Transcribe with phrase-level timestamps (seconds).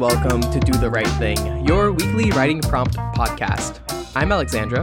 [0.00, 3.80] welcome to Do the Right Thing, your weekly writing prompt podcast.
[4.16, 4.82] I'm Alexandra.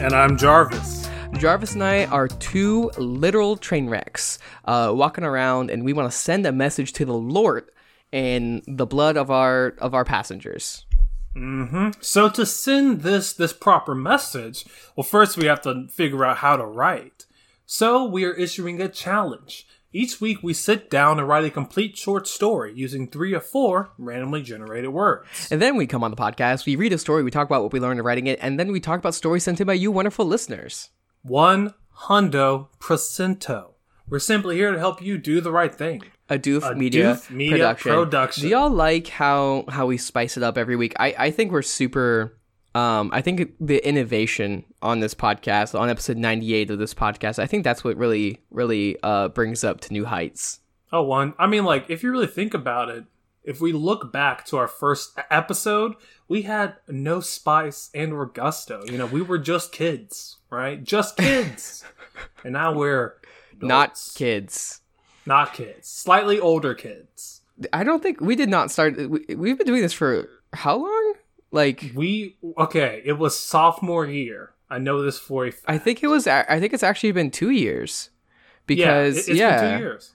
[0.00, 1.08] And I'm Jarvis.
[1.36, 6.16] Jarvis and I are two literal train wrecks uh, walking around, and we want to
[6.16, 7.72] send a message to the Lord
[8.12, 10.86] in the blood of our of our passengers.
[11.34, 12.00] Mm-hmm.
[12.00, 16.54] So to send this this proper message, well, first we have to figure out how
[16.54, 17.26] to write.
[17.66, 19.66] So we are issuing a challenge.
[19.94, 23.92] Each week, we sit down and write a complete short story using three or four
[23.98, 25.48] randomly generated words.
[25.50, 27.74] And then we come on the podcast, we read a story, we talk about what
[27.74, 29.92] we learned in writing it, and then we talk about stories sent in by you
[29.92, 30.88] wonderful listeners.
[31.20, 31.74] One
[32.08, 33.72] hundo percento.
[34.08, 36.02] We're simply here to help you do the right thing.
[36.30, 37.92] A Doof A Media, Doof Media production.
[37.92, 38.42] production.
[38.44, 40.94] Do y'all like how how we spice it up every week?
[40.98, 42.38] I, I think we're super
[42.74, 47.46] um, I think the innovation on this podcast, on episode 98 of this podcast, I
[47.46, 50.60] think that's what really, really uh, brings up to new heights.
[50.92, 51.34] Oh, one.
[51.38, 53.04] I mean, like, if you really think about it,
[53.44, 55.94] if we look back to our first episode,
[56.28, 58.82] we had no spice and or gusto.
[58.86, 60.82] You know, we were just kids, right?
[60.82, 61.84] Just kids.
[62.44, 63.14] and now we're
[63.60, 64.80] Not kids.
[65.26, 67.40] not kids, slightly older kids.
[67.72, 68.96] I don't think we did not start.
[68.96, 71.14] We, we've been doing this for how long?
[71.52, 74.54] Like, We okay, it was sophomore year.
[74.70, 75.64] I know this for a fact.
[75.68, 76.26] I think it was.
[76.26, 78.08] I think it's actually been two years.
[78.10, 80.12] yeah, Because it, has yeah, been two years.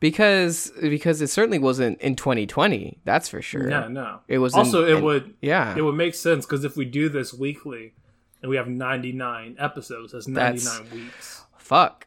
[0.00, 3.00] because because it certainly wasn't in 2020.
[3.04, 3.64] That's for sure.
[3.68, 4.20] No, no.
[4.28, 5.76] It was in- also it in- would Yeah.
[5.76, 7.92] it would make sense because if we do this weekly
[8.40, 11.44] and we have ninety nine episodes, that's 99 That's- weeks.
[11.58, 12.06] Fuck.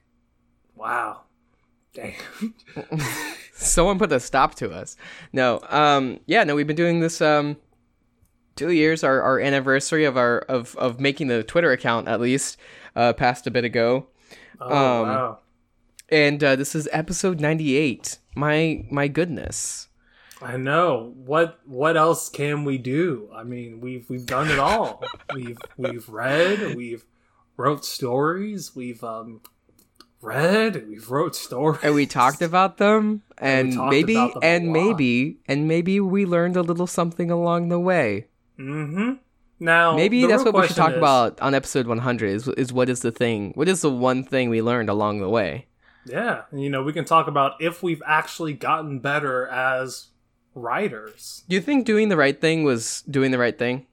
[0.76, 1.22] Wow.
[1.94, 2.14] Damn.
[3.54, 4.96] someone put a stop to us
[5.34, 7.58] no um yeah no we've been doing this um
[8.56, 12.58] two years our, our anniversary of our of of making the twitter account at least
[12.96, 14.08] uh passed a bit ago
[14.60, 14.68] Oh
[15.02, 15.40] Um, wow.
[16.10, 19.88] and uh this is episode 98 my my goodness
[20.44, 21.14] I know.
[21.24, 23.30] What what else can we do?
[23.32, 25.04] I mean, we've we've done it all.
[25.36, 27.06] we've we've read, we've
[27.58, 29.42] wrote stories, we've um
[30.20, 31.82] read, we've wrote stories.
[31.84, 36.56] and we talked about them and talked maybe them and maybe and maybe we learned
[36.58, 38.26] a little something along the way
[38.62, 39.12] Mm-hmm.
[39.60, 42.90] Now maybe that's what we should talk is- about on episode 100 is, is what
[42.90, 45.68] is the thing what is the one thing we learned along the way
[46.06, 50.08] Yeah, you know, we can talk about if we've actually gotten better as
[50.56, 51.44] writers.
[51.48, 53.86] Do you think doing the right thing was doing the right thing?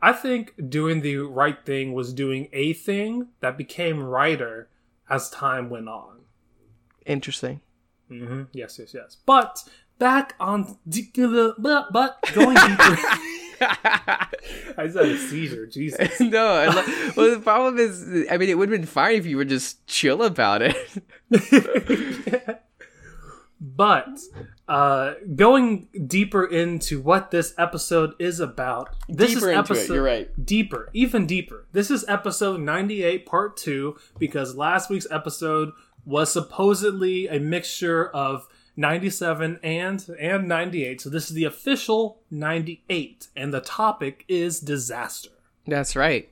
[0.00, 4.68] I think doing the right thing was doing a thing that became writer
[5.10, 6.20] as time went on.
[7.04, 7.60] Interesting.
[8.08, 9.16] hmm Yes, yes, yes.
[9.26, 9.62] But
[9.98, 10.78] back on
[11.58, 12.96] but but going deeper.
[13.60, 15.66] I said a seizure.
[15.66, 16.20] Jesus.
[16.20, 19.26] no, I lo- well, the problem is, I mean, it would have been fine if
[19.26, 20.76] you were just chill about it.
[23.60, 24.18] but
[24.68, 28.94] uh, going deeper into what this episode is about.
[29.08, 30.46] This Deeper is into it, episode you're right.
[30.46, 31.66] deeper, even deeper.
[31.72, 35.72] This is episode 98, part 2, because last week's episode
[36.04, 41.00] was supposedly a mixture of 97 and and 98.
[41.00, 45.30] So this is the official 98 and the topic is disaster.
[45.66, 46.28] That's right.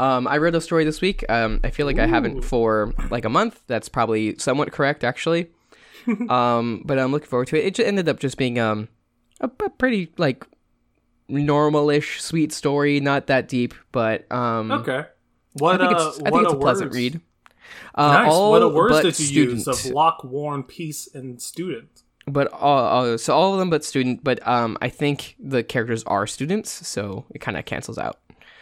[0.00, 1.24] Um, I read a story this week.
[1.28, 3.62] Um, I feel like I haven't for like a month.
[3.66, 5.50] That's probably somewhat correct, actually.
[6.28, 7.66] um, but I'm looking forward to it.
[7.66, 8.88] It ju- ended up just being um,
[9.40, 10.46] a, a pretty like
[11.28, 13.00] normal-ish, sweet story.
[13.00, 14.98] Not that deep, but um, Okay.
[15.00, 15.06] I
[15.54, 17.20] What think uh it's, I what think it's a pleasant read.
[17.94, 18.32] Uh, Nice.
[18.32, 19.66] all what a words but did you student.
[19.66, 22.02] use of Lock, Warren, Peace, and Student?
[22.26, 26.04] but all, all so all of them but student but um i think the characters
[26.04, 28.18] are students so it kind of cancels out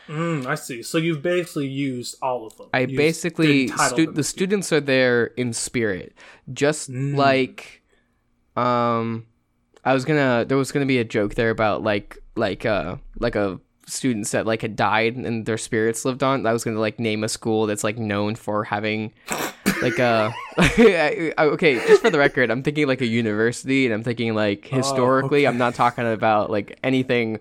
[0.09, 0.84] Mm, I see.
[0.84, 2.69] So you've basically used all of them.
[2.72, 6.15] i You basically stu- them the students are there in spirit
[6.53, 7.16] just Mm.
[7.16, 7.83] like
[8.56, 9.27] um
[9.84, 13.34] i was gonna there was gonna be a joke there about like like uh like
[13.34, 16.98] a students that like had died and their spirits lived on i was gonna like
[16.98, 19.12] name a school that's like known for having
[19.80, 24.34] like uh okay just for the record i'm thinking like a university and i'm thinking
[24.34, 27.38] like historically i'm not talking about like anything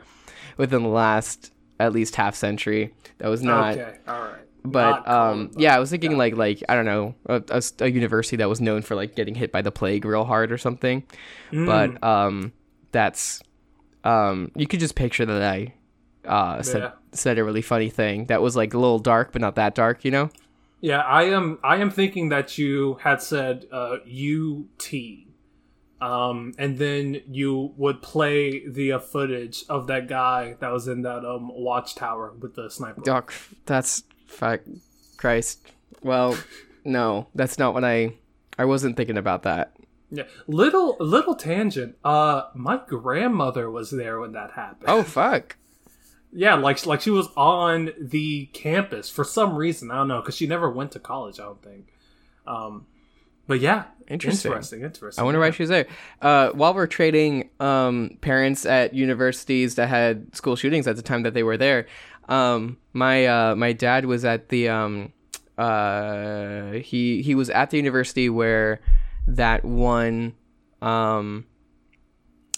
[0.58, 2.94] within the last at least half century.
[3.18, 4.36] That was not okay, all right.
[4.64, 7.16] but Not um yeah i was thinking like like i don't know
[7.80, 10.58] a university that was known for like getting hit by the plague real hard or
[10.58, 11.04] something.
[11.52, 11.66] Mm.
[11.66, 12.52] but um
[12.92, 13.42] that's
[14.04, 15.74] um you could just picture that i
[16.28, 16.92] uh said Yeah.
[17.12, 20.04] said a really funny thing that was like a little dark but not that dark
[20.06, 20.30] you know
[20.82, 21.58] Yeah, I am.
[21.64, 24.94] I am thinking that you had said uh, UT,
[26.02, 31.02] um, and then you would play the uh, footage of that guy that was in
[31.04, 33.02] that um, watchtower with the sniper.
[33.02, 33.34] Doc,
[33.66, 34.62] that's fuck
[35.18, 35.66] Christ.
[36.04, 36.38] Well,
[36.86, 38.14] no, that's not what I
[38.60, 39.72] I wasn't thinking about that.
[40.12, 41.96] Yeah, little little tangent.
[42.04, 44.90] Uh, my grandmother was there when that happened.
[44.90, 45.56] Oh fuck.
[46.36, 49.90] Yeah, like like she was on the campus for some reason.
[49.90, 51.40] I don't know because she never went to college.
[51.40, 51.94] I don't think.
[52.46, 52.86] Um,
[53.48, 54.52] but yeah, Interesting.
[54.52, 55.22] interesting, interesting.
[55.22, 55.88] I wonder why she was there.
[56.22, 61.24] Uh, while we're trading um, parents at universities that had school shootings at the time
[61.24, 61.88] that they were there,
[62.28, 65.14] um, my uh, my dad was at the um,
[65.58, 68.82] uh, he he was at the university where
[69.28, 70.34] that one
[70.82, 71.46] um,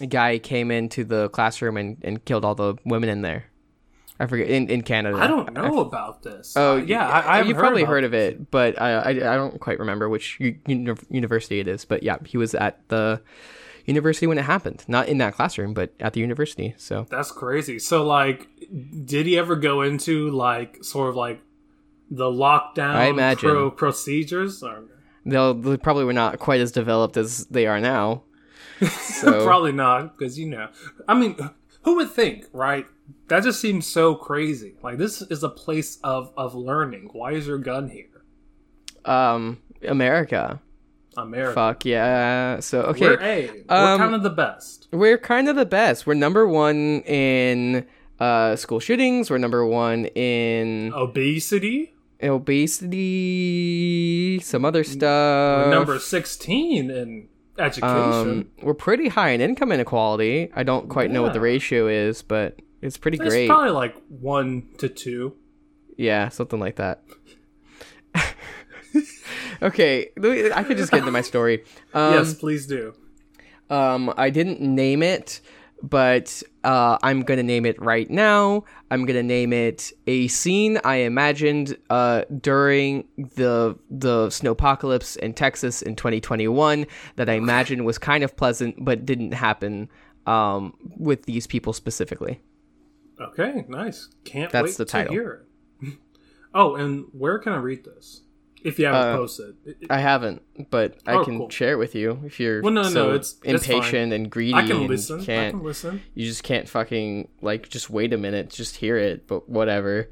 [0.10, 3.46] guy came into the classroom and, and killed all the women in there.
[4.20, 5.18] I forget in, in Canada.
[5.18, 6.54] I don't know about this.
[6.56, 9.36] Oh Uh, yeah, I, I you probably about heard of it, but I, I I
[9.36, 11.86] don't quite remember which uni- university it is.
[11.86, 13.22] But yeah, he was at the
[13.86, 16.76] university when it happened, not in that classroom, but at the university.
[16.78, 17.80] So That's crazy.
[17.80, 18.48] So, like,
[19.06, 21.42] did he ever go into like sort of like
[22.12, 23.50] the lockdown I imagine.
[23.50, 24.62] pro- procedures?
[24.64, 24.84] Or...
[25.26, 28.24] they'll they probably were not quite as developed as they are now.
[28.82, 30.70] So Probably not, because you know,
[31.08, 31.36] I mean,
[31.82, 32.86] who would think, right?
[33.28, 34.76] That just seems so crazy.
[34.82, 37.10] Like, this is a place of of learning.
[37.12, 38.24] Why is your gun here,
[39.06, 40.62] um, America,
[41.18, 41.54] America?
[41.54, 42.60] fuck yeah.
[42.62, 43.48] So okay, We're A.
[43.52, 44.88] We're Um, kind of the best.
[44.92, 46.08] we're kind of the best.
[46.08, 47.86] We're number one in
[48.20, 49.30] uh school shootings.
[49.30, 51.94] We're number one in Obesity.
[53.08, 54.40] obesity.
[54.42, 55.66] Some other stuff.
[55.66, 57.28] We're number sixteen in
[57.60, 57.90] education.
[57.94, 60.50] Um, we're pretty high in income inequality.
[60.56, 63.48] I don't quite know what the ratio is, but it's pretty it's great.
[63.48, 65.36] probably like one to two.
[65.98, 67.04] Yeah, something like that.
[69.62, 70.10] okay,
[70.54, 71.64] I could just get into my story.
[71.94, 72.94] Um, yes, please do.
[73.70, 75.42] um, I didn't name it,
[75.82, 78.64] but uh, I'm gonna name it right now.
[78.92, 85.82] I'm gonna name it a scene I imagined uh, during the the snowpocalypse in Texas
[85.82, 86.86] in 2021
[87.16, 89.90] that I imagined was kind of pleasant, but didn't happen
[90.28, 92.40] um, with these people specifically.
[93.20, 94.10] Okay, nice.
[94.26, 95.46] Can't That's wait the to hear
[95.82, 95.94] it.
[96.54, 98.22] oh, and where can I read this?
[98.64, 99.56] If you haven't Uh, posted.
[99.66, 100.42] It- it- I haven't,
[100.72, 101.50] but I Oh, can cool.
[101.50, 103.76] share it with you if you're Well, no, no, so it's- it's fine.
[103.78, 104.54] impatient and greedy.
[104.56, 105.22] I can and listen.
[105.22, 106.02] I Can't, can listen.
[106.16, 109.28] You just can't fucking like just wait a minute, just hear it.
[109.28, 110.10] But whatever.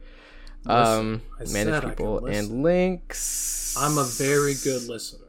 [0.63, 0.99] Listen.
[0.99, 3.75] Um, I manage said I can people and links.
[3.77, 5.21] I'm a very good listener.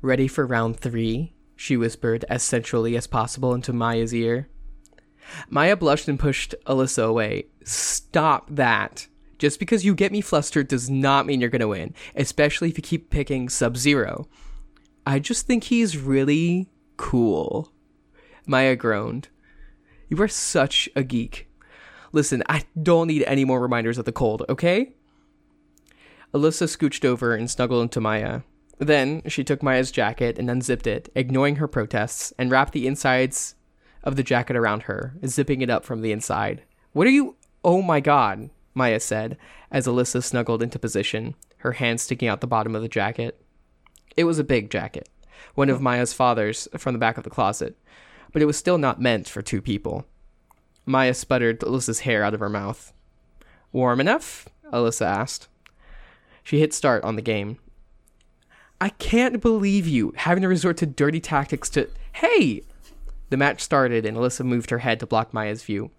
[0.00, 1.32] Ready for round three?
[1.56, 4.48] She whispered as sensually as possible into Maya's ear.
[5.48, 7.46] Maya blushed and pushed Alyssa away.
[7.64, 9.08] Stop that.
[9.38, 12.82] Just because you get me flustered does not mean you're gonna win, especially if you
[12.82, 14.28] keep picking Sub Zero.
[15.06, 17.72] I just think he's really cool.
[18.46, 19.28] Maya groaned.
[20.08, 21.50] You are such a geek.
[22.12, 24.94] Listen, I don't need any more reminders of the cold, okay?
[26.32, 28.42] Alyssa scooched over and snuggled into Maya.
[28.78, 33.54] Then she took Maya's jacket and unzipped it, ignoring her protests, and wrapped the insides
[34.04, 36.62] of the jacket around her, zipping it up from the inside.
[36.92, 37.36] What are you?
[37.64, 39.38] Oh my god, Maya said,
[39.70, 43.42] as Alyssa snuggled into position, her hand sticking out the bottom of the jacket.
[44.16, 45.08] It was a big jacket,
[45.54, 47.76] one of Maya's father's from the back of the closet,
[48.32, 50.06] but it was still not meant for two people.
[50.84, 52.92] Maya sputtered Alyssa's hair out of her mouth.
[53.72, 54.48] Warm enough?
[54.72, 55.48] Alyssa asked.
[56.44, 57.58] She hit start on the game.
[58.80, 61.88] I can't believe you having to resort to dirty tactics to.
[62.12, 62.62] Hey!
[63.30, 65.90] The match started and Alyssa moved her head to block Maya's view.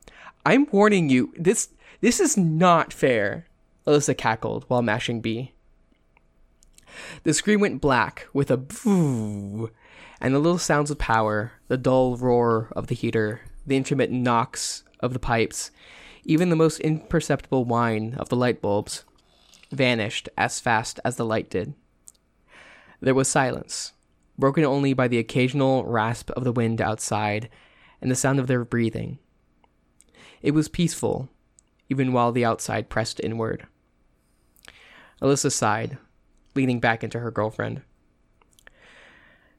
[0.46, 1.70] I'm warning you, this
[2.02, 3.48] this is not fair.
[3.86, 5.54] Alyssa cackled while mashing B.
[7.24, 9.72] The screen went black with a boo,
[10.22, 14.84] and the little sounds of power, the dull roar of the heater, the intermittent knocks
[15.00, 15.72] of the pipes,
[16.24, 19.04] even the most imperceptible whine of the light bulbs,
[19.72, 21.74] vanished as fast as the light did.
[23.00, 23.94] There was silence,
[24.38, 27.50] broken only by the occasional rasp of the wind outside
[28.02, 29.20] and the sound of their breathing.
[30.42, 31.30] It was peaceful,
[31.90, 33.68] even while the outside pressed inward.
[35.22, 35.98] Alyssa sighed,
[36.56, 37.82] leaning back into her girlfriend.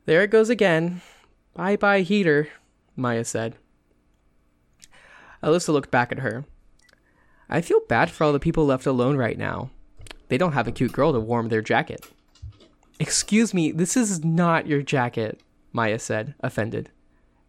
[0.06, 1.00] There it goes again.
[1.54, 2.48] Bye bye, heater,
[2.96, 3.56] Maya said.
[5.42, 6.44] Alyssa looked back at her.
[7.48, 9.70] I feel bad for all the people left alone right now.
[10.28, 12.06] They don't have a cute girl to warm their jacket.
[13.00, 15.40] Excuse me, this is not your jacket,
[15.72, 16.90] Maya said, offended.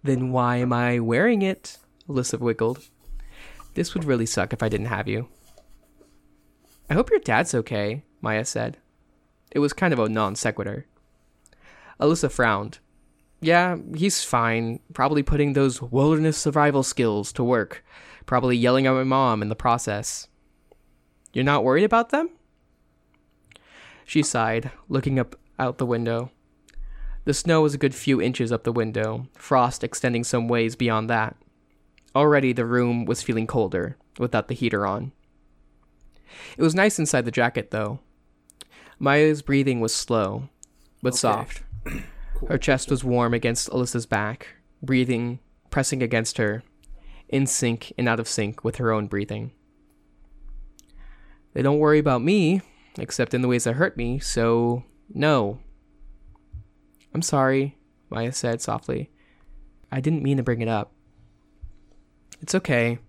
[0.04, 1.78] Then why am I wearing it?
[2.08, 2.80] Alyssa wiggled.
[3.74, 5.28] This would really suck if I didn't have you.
[6.90, 8.78] I hope your dad's okay, Maya said.
[9.52, 10.86] It was kind of a non sequitur.
[12.00, 12.80] Alyssa frowned.
[13.42, 14.80] Yeah, he's fine.
[14.94, 17.84] Probably putting those wilderness survival skills to work.
[18.26, 20.28] Probably yelling at my mom in the process.
[21.34, 22.30] You're not worried about them?
[24.10, 26.32] She sighed, looking up out the window.
[27.26, 31.12] The snow was a good few inches up the window, frost extending some ways beyond
[31.12, 31.36] that.
[32.16, 35.12] Already the room was feeling colder, without the heater on.
[36.58, 38.00] It was nice inside the jacket, though.
[38.98, 40.50] Maya's breathing was slow,
[41.04, 41.18] but Okay.
[41.18, 41.62] soft.
[42.48, 44.48] Her chest was warm against Alyssa's back,
[44.82, 45.38] breathing,
[45.70, 46.64] pressing against her,
[47.28, 49.52] in sync and out of sync with her own breathing.
[51.54, 52.64] They don't worry about me,
[52.98, 55.60] except in the ways that hurt me, so no.
[57.14, 57.78] I'm sorry,
[58.10, 59.10] Maya said softly.
[59.92, 60.92] I didn't mean to bring it up.
[62.42, 63.00] It's okay.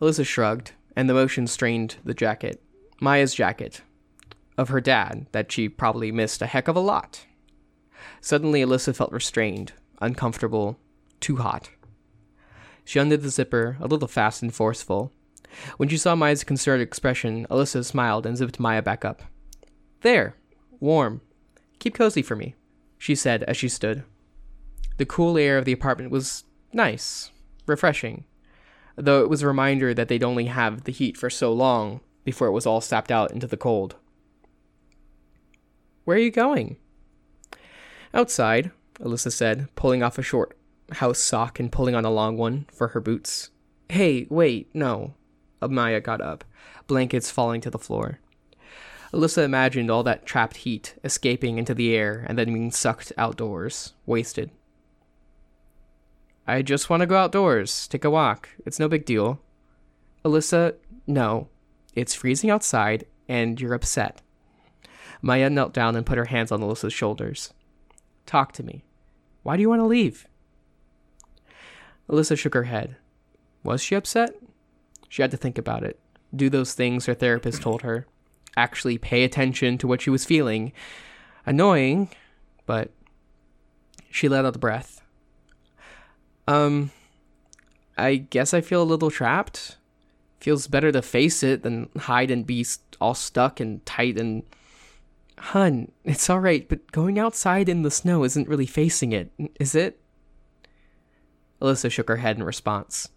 [0.00, 2.62] Alyssa shrugged, and the motion strained the jacket.
[3.00, 3.82] Maya's jacket.
[4.58, 7.26] Of her dad, that she probably missed a heck of a lot.
[8.20, 10.78] Suddenly, Alyssa felt restrained, uncomfortable,
[11.20, 11.70] too hot.
[12.84, 15.12] She undid the zipper, a little fast and forceful.
[15.76, 19.22] When she saw Maya's concerned expression, Alyssa smiled and zipped Maya back up.
[20.02, 20.36] There,
[20.78, 21.20] warm.
[21.78, 22.54] Keep cozy for me,
[22.98, 24.04] she said as she stood.
[24.98, 27.30] The cool air of the apartment was nice,
[27.66, 28.24] refreshing,
[28.96, 32.48] though it was a reminder that they'd only have the heat for so long before
[32.48, 33.96] it was all sapped out into the cold.
[36.04, 36.76] Where are you going?
[38.12, 40.56] Outside, Alyssa said, pulling off a short
[40.92, 43.50] house sock and pulling on a long one for her boots.
[43.88, 45.14] Hey, wait, no.
[45.62, 46.44] Amaya got up,
[46.86, 48.20] blankets falling to the floor.
[49.12, 53.94] Alyssa imagined all that trapped heat escaping into the air and then being sucked outdoors,
[54.06, 54.50] wasted.
[56.46, 58.48] I just want to go outdoors, take a walk.
[58.64, 59.40] It's no big deal.
[60.24, 60.74] Alyssa,
[61.06, 61.48] no.
[61.94, 64.22] It's freezing outside, and you're upset.
[65.22, 67.52] Maya knelt down and put her hands on Alyssa's shoulders.
[68.26, 68.84] Talk to me.
[69.42, 70.26] Why do you want to leave?
[72.08, 72.96] Alyssa shook her head.
[73.62, 74.34] Was she upset?
[75.10, 75.98] She had to think about it.
[76.34, 78.06] Do those things her therapist told her.
[78.56, 80.72] Actually pay attention to what she was feeling.
[81.44, 82.10] Annoying,
[82.64, 82.92] but
[84.08, 85.02] she let out a breath.
[86.46, 86.92] Um,
[87.98, 89.76] I guess I feel a little trapped.
[90.38, 92.64] Feels better to face it than hide and be
[93.00, 94.44] all stuck and tight and.
[95.38, 99.98] Hun, it's alright, but going outside in the snow isn't really facing it, is it?
[101.60, 103.08] Alyssa shook her head in response.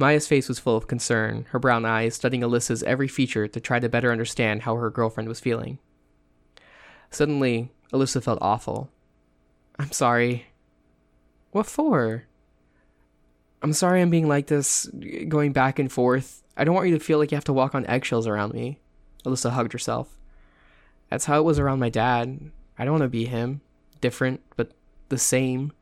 [0.00, 3.80] Maya's face was full of concern, her brown eyes studying Alyssa's every feature to try
[3.80, 5.80] to better understand how her girlfriend was feeling.
[7.10, 8.90] Suddenly, Alyssa felt awful.
[9.76, 10.46] I'm sorry.
[11.50, 12.24] What for?
[13.60, 14.88] I'm sorry I'm being like this,
[15.26, 16.44] going back and forth.
[16.56, 18.78] I don't want you to feel like you have to walk on eggshells around me.
[19.24, 20.16] Alyssa hugged herself.
[21.10, 22.52] That's how it was around my dad.
[22.78, 23.62] I don't want to be him.
[24.00, 24.70] Different, but
[25.08, 25.72] the same.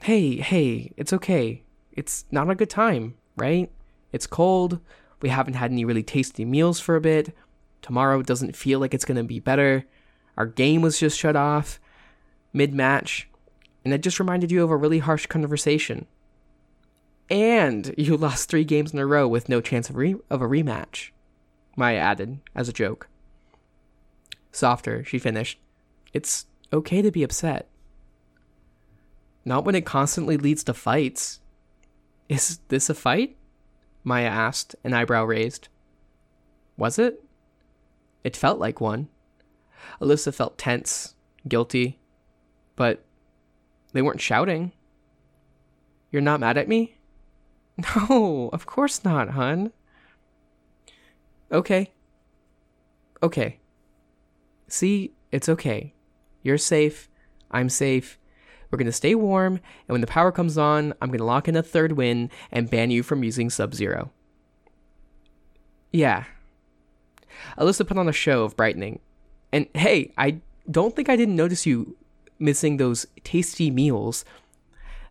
[0.00, 1.63] Hey, hey, it's okay.
[1.94, 3.70] It's not a good time, right?
[4.12, 4.80] It's cold.
[5.22, 7.34] We haven't had any really tasty meals for a bit.
[7.80, 9.84] Tomorrow doesn't feel like it's going to be better.
[10.36, 11.80] Our game was just shut off
[12.52, 13.28] mid match,
[13.84, 16.06] and it just reminded you of a really harsh conversation.
[17.30, 20.48] And you lost three games in a row with no chance of, re- of a
[20.48, 21.10] rematch,
[21.76, 23.08] Maya added as a joke.
[24.52, 25.58] Softer, she finished.
[26.12, 27.68] It's okay to be upset.
[29.44, 31.40] Not when it constantly leads to fights.
[32.28, 33.36] Is this a fight?
[34.02, 35.68] Maya asked, an eyebrow raised.
[36.76, 37.22] Was it?
[38.22, 39.08] It felt like one.
[40.00, 41.14] Alyssa felt tense,
[41.46, 41.98] guilty,
[42.76, 43.04] but
[43.92, 44.72] they weren't shouting.
[46.10, 46.96] You're not mad at me?
[47.98, 49.72] No, of course not, hun.
[51.50, 51.90] Okay.
[53.20, 53.58] Okay.
[54.68, 55.92] See, it's okay.
[56.42, 57.08] You're safe.
[57.50, 58.16] I'm safe.
[58.74, 61.46] We're going to stay warm, and when the power comes on, I'm going to lock
[61.46, 64.10] in a third win and ban you from using Sub Zero.
[65.92, 66.24] Yeah.
[67.56, 68.98] Alyssa put on a show of brightening.
[69.52, 71.96] And hey, I don't think I didn't notice you
[72.40, 74.24] missing those tasty meals.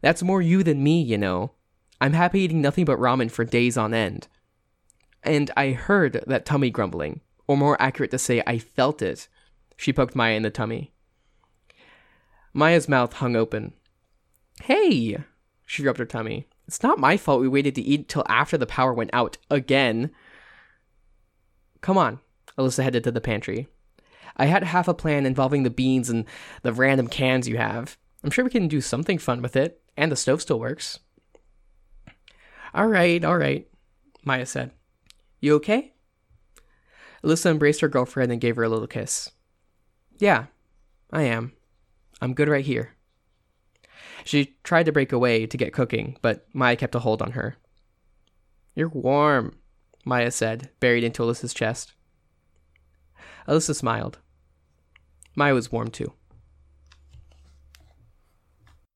[0.01, 1.53] That's more you than me, you know.
[2.01, 4.27] I'm happy eating nothing but ramen for days on end.
[5.23, 9.29] And I heard that tummy grumbling, or more accurate to say, I felt it.
[9.77, 10.92] She poked Maya in the tummy.
[12.53, 13.73] Maya's mouth hung open.
[14.61, 15.17] Hey!
[15.65, 16.47] She rubbed her tummy.
[16.67, 20.11] It's not my fault we waited to eat till after the power went out again.
[21.81, 22.19] Come on.
[22.57, 23.67] Alyssa headed to the pantry.
[24.37, 26.25] I had half a plan involving the beans and
[26.61, 27.97] the random cans you have.
[28.23, 30.99] I'm sure we can do something fun with it, and the stove still works.
[32.73, 33.67] All right, all right,
[34.23, 34.71] Maya said.
[35.39, 35.93] You okay?
[37.23, 39.31] Alyssa embraced her girlfriend and gave her a little kiss.
[40.19, 40.45] Yeah,
[41.11, 41.53] I am.
[42.23, 42.93] I'm good right here.
[44.23, 47.57] She tried to break away to get cooking, but Maya kept a hold on her.
[48.75, 49.57] You're warm,
[50.05, 51.91] Maya said, buried into Alyssa's chest.
[53.45, 54.19] Alyssa smiled.
[55.35, 56.13] Maya was warm too.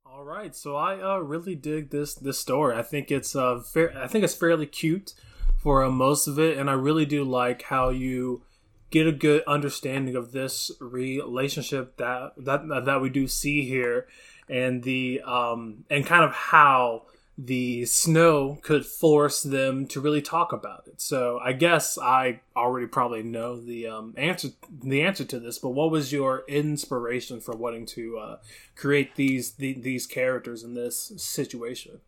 [0.05, 2.77] All right, so I uh, really dig this this story.
[2.77, 3.93] I think it's uh fair.
[3.97, 5.13] I think it's fairly cute
[5.57, 8.43] for uh, most of it, and I really do like how you
[8.89, 14.07] get a good understanding of this relationship that that that we do see here,
[14.49, 17.03] and the um and kind of how
[17.37, 20.99] the snow could force them to really talk about it.
[20.99, 25.59] So I guess I already probably know the um, answer the answer to this.
[25.59, 28.37] But what was your inspiration for wanting to uh,
[28.75, 31.99] create these the, these characters in this situation?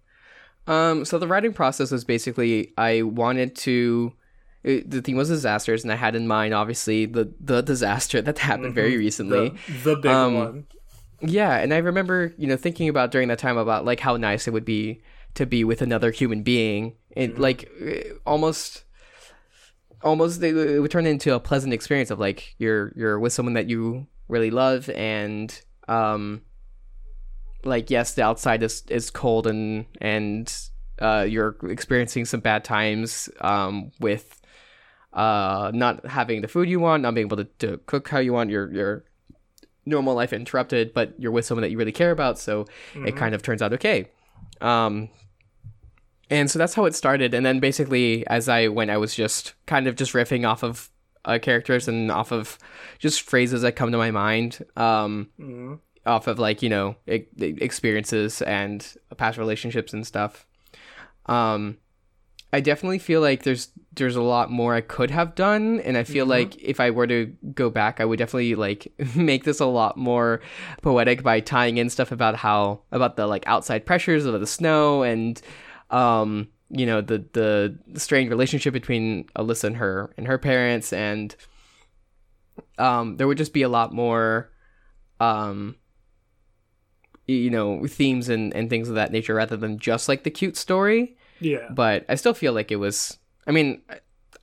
[0.65, 4.13] Um, so the writing process was basically I wanted to.
[4.63, 8.39] It, the theme was disasters, and I had in mind obviously the the disaster that
[8.39, 8.75] happened mm-hmm.
[8.75, 10.67] very recently, the, the big um, one.
[11.21, 14.47] Yeah, and I remember you know thinking about during that time about like how nice
[14.47, 15.01] it would be
[15.35, 17.41] to be with another human being and mm-hmm.
[17.41, 17.71] like
[18.25, 18.83] almost
[20.01, 23.53] almost they, it would turn into a pleasant experience of like you're you're with someone
[23.53, 26.41] that you really love and um
[27.63, 33.29] like yes the outside is is cold and and uh you're experiencing some bad times
[33.41, 34.38] um with
[35.19, 38.33] uh not having the food you want not being able to, to cook how you
[38.33, 39.03] want your your
[39.85, 43.07] normal life interrupted but you're with someone that you really care about so mm-hmm.
[43.07, 44.07] it kind of turns out okay
[44.61, 45.09] um,
[46.29, 47.33] and so that's how it started.
[47.33, 50.89] And then basically, as I went, I was just kind of just riffing off of
[51.25, 52.57] uh, characters and off of
[52.99, 54.63] just phrases that come to my mind.
[54.75, 55.75] Um, mm-hmm.
[56.05, 60.45] Off of like you know experiences and past relationships and stuff.
[61.25, 61.77] Um,
[62.51, 66.03] I definitely feel like there's there's a lot more I could have done, and I
[66.03, 66.53] feel mm-hmm.
[66.53, 69.97] like if I were to go back, I would definitely like make this a lot
[69.97, 70.41] more
[70.81, 75.03] poetic by tying in stuff about how about the like outside pressures of the snow
[75.03, 75.41] and
[75.91, 81.35] um you know the the strained relationship between Alyssa and her and her parents, and
[82.79, 84.49] um there would just be a lot more
[85.19, 85.75] um
[87.27, 90.57] you know themes and and things of that nature rather than just like the cute
[90.57, 91.69] story yeah.
[91.69, 93.17] But I still feel like it was.
[93.47, 93.81] I mean,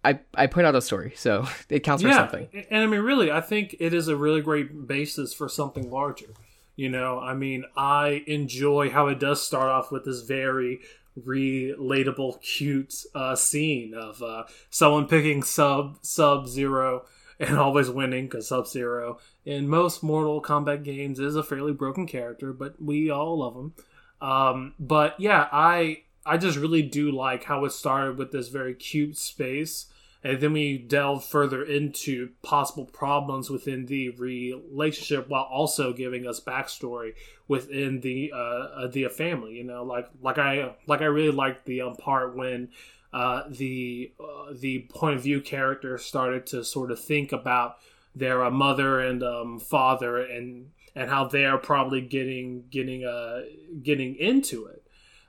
[0.05, 2.17] I I put out a story, so it counts for yeah.
[2.17, 2.49] something.
[2.71, 6.29] And I mean, really, I think it is a really great basis for something larger.
[6.77, 10.81] You know, I mean, I enjoy how it does start off with this very
[11.19, 17.07] relatable, cute uh, scene of uh, someone picking sub Sub Zero
[17.41, 22.07] and always winning because Sub Zero in most Mortal Kombat games is a fairly broken
[22.07, 23.75] character, but we all love him.
[24.21, 28.75] Um, but yeah, I I just really do like how it started with this very
[28.75, 29.87] cute space,
[30.25, 36.41] and then we delve further into possible problems within the relationship, while also giving us
[36.41, 37.13] backstory
[37.47, 39.55] within the uh, uh, the family.
[39.55, 42.71] You know, like like I like I really liked the um, part when
[43.13, 47.77] uh, the uh, the point of view character started to sort of think about
[48.15, 53.43] their uh, mother and um, father and and how they're probably getting getting uh
[53.83, 54.86] getting into it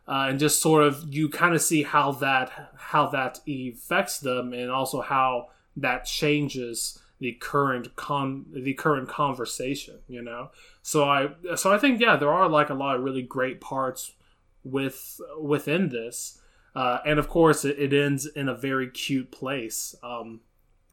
[0.07, 4.53] uh, and just sort of you kind of see how that how that affects them,
[4.53, 9.99] and also how that changes the current con the current conversation.
[10.07, 13.21] You know, so I so I think yeah, there are like a lot of really
[13.21, 14.13] great parts
[14.63, 16.39] with within this,
[16.75, 19.95] uh, and of course it, it, ends in a very cute place.
[20.03, 20.41] Um,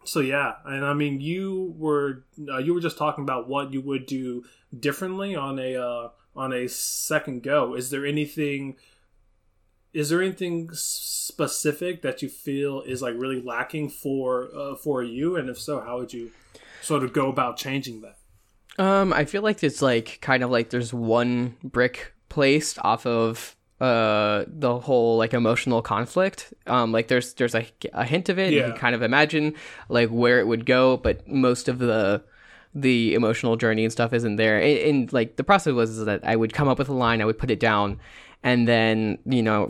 [0.05, 3.81] so yeah, and I mean you were uh, you were just talking about what you
[3.81, 4.45] would do
[4.79, 7.75] differently on a uh, on a second go.
[7.75, 8.77] Is there anything?
[9.95, 15.37] Is there anything specific that you feel is like really lacking for uh, for you?
[15.37, 16.33] And if so how would you
[16.83, 18.19] sort of go about changing that?
[18.77, 23.55] Um i feel like it's like kind of like there's one brick placed off of
[23.81, 26.53] uh the whole like emotional conflict.
[26.67, 28.67] Um like there's there's a, a hint of it yeah.
[28.67, 29.55] you can kind of imagine
[29.89, 32.25] like where it would go but most of the
[32.77, 34.59] the emotional journey and stuff isn't there.
[34.59, 37.25] And, and like the process was that i would come up with a line i
[37.25, 38.01] would put it down
[38.45, 39.67] and then you know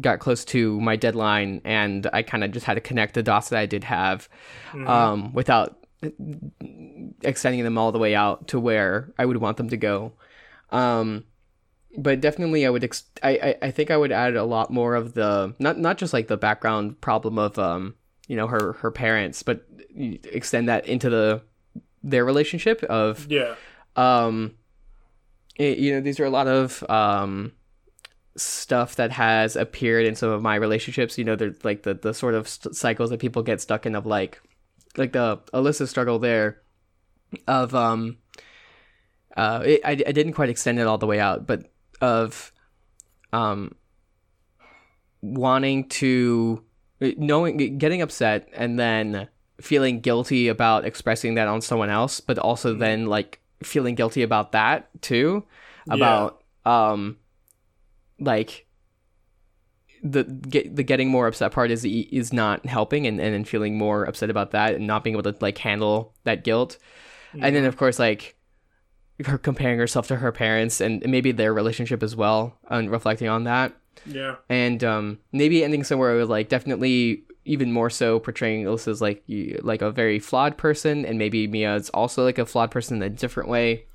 [0.00, 3.50] got close to my deadline and i kind of just had to connect the dots
[3.50, 4.28] that i did have
[4.70, 4.88] mm-hmm.
[4.88, 5.86] um, without
[7.22, 10.12] extending them all the way out to where i would want them to go
[10.70, 11.24] um,
[11.98, 14.94] but definitely i would ex- I, I, I think i would add a lot more
[14.94, 17.94] of the not not just like the background problem of um
[18.28, 21.42] you know her her parents but extend that into the
[22.02, 23.54] their relationship of yeah
[23.96, 24.54] um
[25.56, 27.52] it, you know these are a lot of um
[28.36, 31.18] stuff that has appeared in some of my relationships.
[31.18, 33.94] You know, there's like the the sort of st- cycles that people get stuck in
[33.94, 34.40] of like
[34.96, 36.62] like the Alyssa struggle there
[37.48, 38.18] of um
[39.36, 42.52] uh it, I I didn't quite extend it all the way out, but of
[43.32, 43.74] um
[45.22, 46.62] wanting to
[47.00, 49.28] knowing getting upset and then
[49.60, 52.78] feeling guilty about expressing that on someone else, but also Mm-hmm.
[52.78, 55.44] then like feeling guilty about that too,
[55.88, 57.18] about um,
[58.18, 58.66] like
[60.02, 63.78] the get the getting more upset part is is not helping, and and then feeling
[63.78, 66.76] more upset about that and not being able to like handle that guilt,
[67.32, 68.36] and then of course like
[69.24, 73.44] her comparing herself to her parents and maybe their relationship as well, and reflecting on
[73.44, 73.72] that
[74.04, 74.36] Yeah.
[74.50, 79.22] and um, maybe ending somewhere with like definitely even more so portraying Ilsa as like
[79.62, 83.02] like a very flawed person, and maybe Mia is also like a flawed person in
[83.02, 83.86] a different way.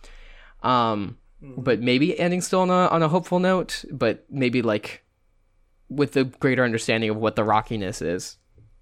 [0.64, 5.04] Um, but maybe ending still on a on a hopeful note, but maybe like
[5.90, 8.38] with the greater understanding of what the rockiness is.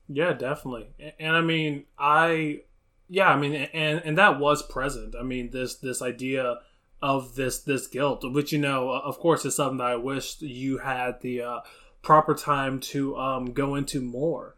[0.07, 0.87] Yeah, definitely.
[0.99, 2.61] A- And I mean, I
[3.09, 5.15] yeah, I mean and and that was present.
[5.19, 6.59] I mean, this this idea
[7.01, 10.79] of this this guilt, which you know, of course is something that I wish you
[10.79, 11.59] had the uh
[12.01, 14.55] proper time to um go into more.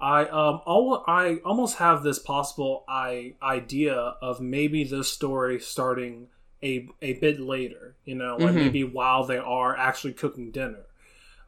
[0.00, 6.28] I um al- I almost have this possible I idea of maybe this story starting
[6.62, 8.56] a a bit later, you know, like Mhm.
[8.56, 10.86] maybe while they are actually cooking dinner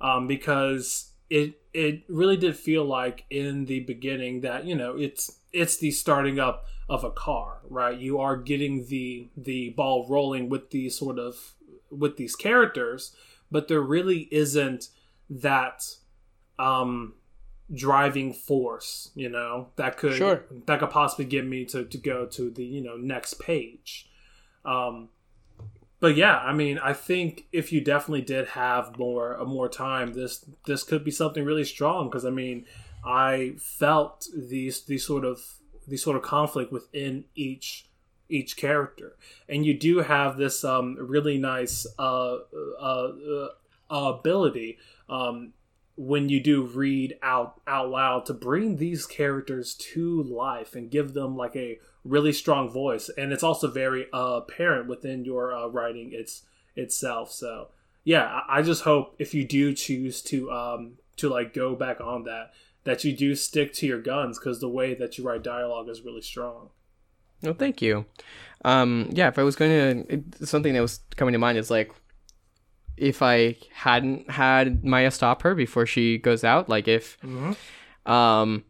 [0.01, 5.39] um, because it it really did feel like in the beginning that you know it's
[5.53, 7.99] it's the starting up of a car, right?
[7.99, 11.55] You are getting the the ball rolling with these sort of
[11.91, 13.15] with these characters,
[13.51, 14.89] but there really isn't
[15.29, 15.85] that
[16.59, 17.15] um
[17.73, 20.45] driving force, you know, that could Sure.
[20.67, 24.09] that could possibly get me to to go to the you know next page.
[24.65, 25.09] Um,
[26.01, 30.15] but yeah, I mean, I think if you definitely did have more uh, more time,
[30.15, 32.09] this this could be something really strong.
[32.09, 32.65] Because I mean,
[33.05, 35.41] I felt these these sort of
[35.87, 37.87] these sort of conflict within each
[38.31, 39.17] each character,
[39.49, 42.39] and you do have this um really nice uh
[42.81, 43.13] uh,
[43.91, 45.53] uh ability um
[45.97, 51.13] when you do read out out loud to bring these characters to life and give
[51.13, 55.67] them like a really strong voice and it's also very uh, apparent within your uh,
[55.67, 56.43] writing it's
[56.77, 57.31] itself.
[57.33, 57.69] So
[58.05, 62.25] yeah I, just hope if you do choose to um to like go back on
[62.25, 62.53] that
[62.85, 66.01] that you do stick to your guns because the way that you write dialogue is
[66.03, 66.71] really strong.
[67.43, 68.07] Well, thank you.
[68.65, 69.71] Um, yeah, if I was going
[70.07, 71.93] to, it, something that was coming to mind is like,
[72.97, 77.17] if I hadn't had Maya stop her before she goes out, like if,
[78.05, 78.65] um,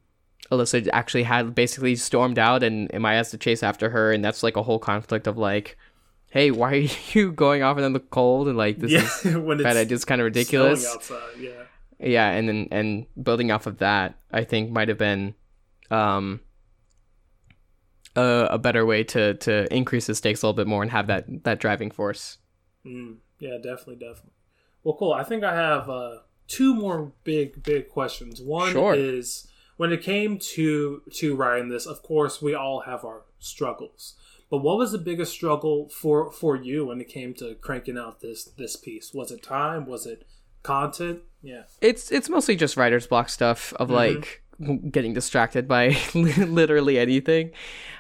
[0.51, 4.43] Alyssa actually had basically stormed out and, Maya has to chase after her, and that's
[4.43, 5.77] like a whole conflict of like,
[6.31, 6.77] hey, why are
[7.13, 8.49] you going off in the cold?
[8.49, 8.93] And like, this
[9.25, 9.93] is yeah when bad it's.
[9.93, 10.87] It's kind of ridiculous.
[10.87, 11.51] outside yeah
[12.03, 15.35] yeah and then and building off of that i think might have been
[15.91, 16.41] um
[18.17, 21.07] a, a better way to to increase the stakes a little bit more and have
[21.09, 22.39] that that driving force
[22.87, 24.31] Mm, yeah, definitely, definitely.
[24.85, 25.13] Well, cool.
[25.13, 28.41] I think I have uh, two more big, big questions.
[28.41, 28.95] One Sure.
[28.95, 29.47] is
[29.81, 31.87] when it came to to writing this.
[31.87, 34.15] Of course, we all have our struggles.
[34.51, 38.21] But what was the biggest struggle for for you when it came to cranking out
[38.21, 39.15] this this piece?
[39.15, 39.87] Was it time?
[39.87, 40.27] Was it
[40.63, 41.21] content?
[41.43, 41.63] Yeah.
[41.81, 44.43] it's it's mostly just writer's block stuff of like
[44.91, 47.53] getting distracted by literally anything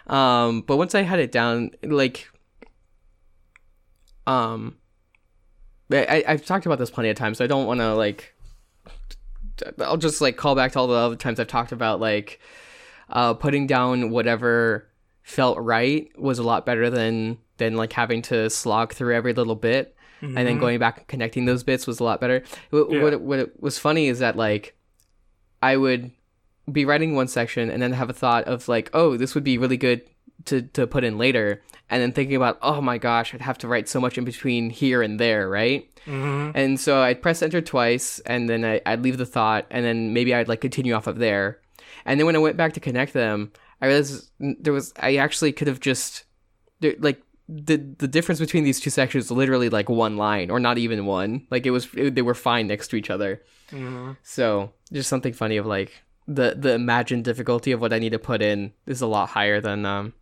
[0.09, 2.29] um but once i had it down like
[4.27, 4.77] um
[5.90, 8.35] I, i've talked about this plenty of times so i don't want to like
[9.81, 12.40] i'll just like call back to all the other times i've talked about like
[13.11, 14.88] uh putting down whatever
[15.23, 19.55] felt right was a lot better than than like having to slog through every little
[19.57, 22.42] bit and then going back and connecting those bits was a lot better.
[22.68, 23.03] What, Yeah.
[23.03, 24.77] what, what was funny is that like
[25.62, 26.11] I would
[26.70, 29.57] be writing one section and then have a thought of like, oh, this would be
[29.57, 30.03] really good
[30.46, 33.68] to to put in later, and then thinking about, oh my gosh, I'd have to
[33.68, 35.88] write so much in between here and there, right?
[36.07, 36.57] Mm-hmm.
[36.57, 40.12] And so I'd press enter twice, and then I, I'd leave the thought, and then
[40.12, 41.61] maybe I'd like continue off of there.
[42.05, 45.53] And then when I went back to connect them, I realized there was I actually
[45.53, 46.24] could have just
[46.81, 50.61] there, like the the difference between these two sections was literally like one line or
[50.61, 51.46] not even one.
[51.50, 53.42] Like it was it, they were fine next to each other.
[53.70, 54.12] Mm-hmm.
[54.22, 58.18] So just something funny of like the the imagined difficulty of what I need to
[58.18, 60.12] put in is a lot higher than um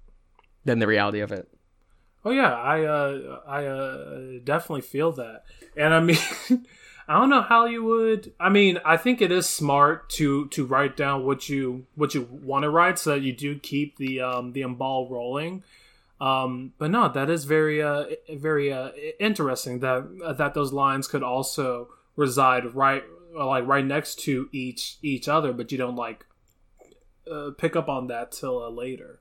[0.64, 1.48] than the reality of it.
[2.24, 5.44] Oh yeah, I uh, I uh, definitely feel that,
[5.76, 6.18] and I mean,
[7.08, 8.32] I don't know how you would.
[8.38, 12.28] I mean, I think it is smart to to write down what you what you
[12.30, 15.62] want to write, so that you do keep the um the ball rolling.
[16.20, 18.90] Um, but no, that is very uh very uh
[19.20, 25.28] interesting that that those lines could also reside right like right next to each each
[25.28, 26.26] other, but you don't like
[27.30, 29.20] uh, pick up on that till uh, later.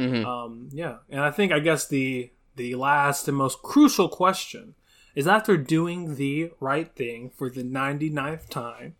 [0.00, 0.26] Mm-hmm.
[0.26, 4.74] Um, yeah, and I think I guess the the last and most crucial question
[5.14, 8.94] is after doing the right thing for the 99th time,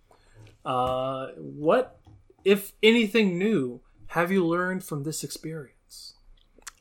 [0.65, 1.99] uh, what
[2.45, 6.15] if anything new have you learned from this experience?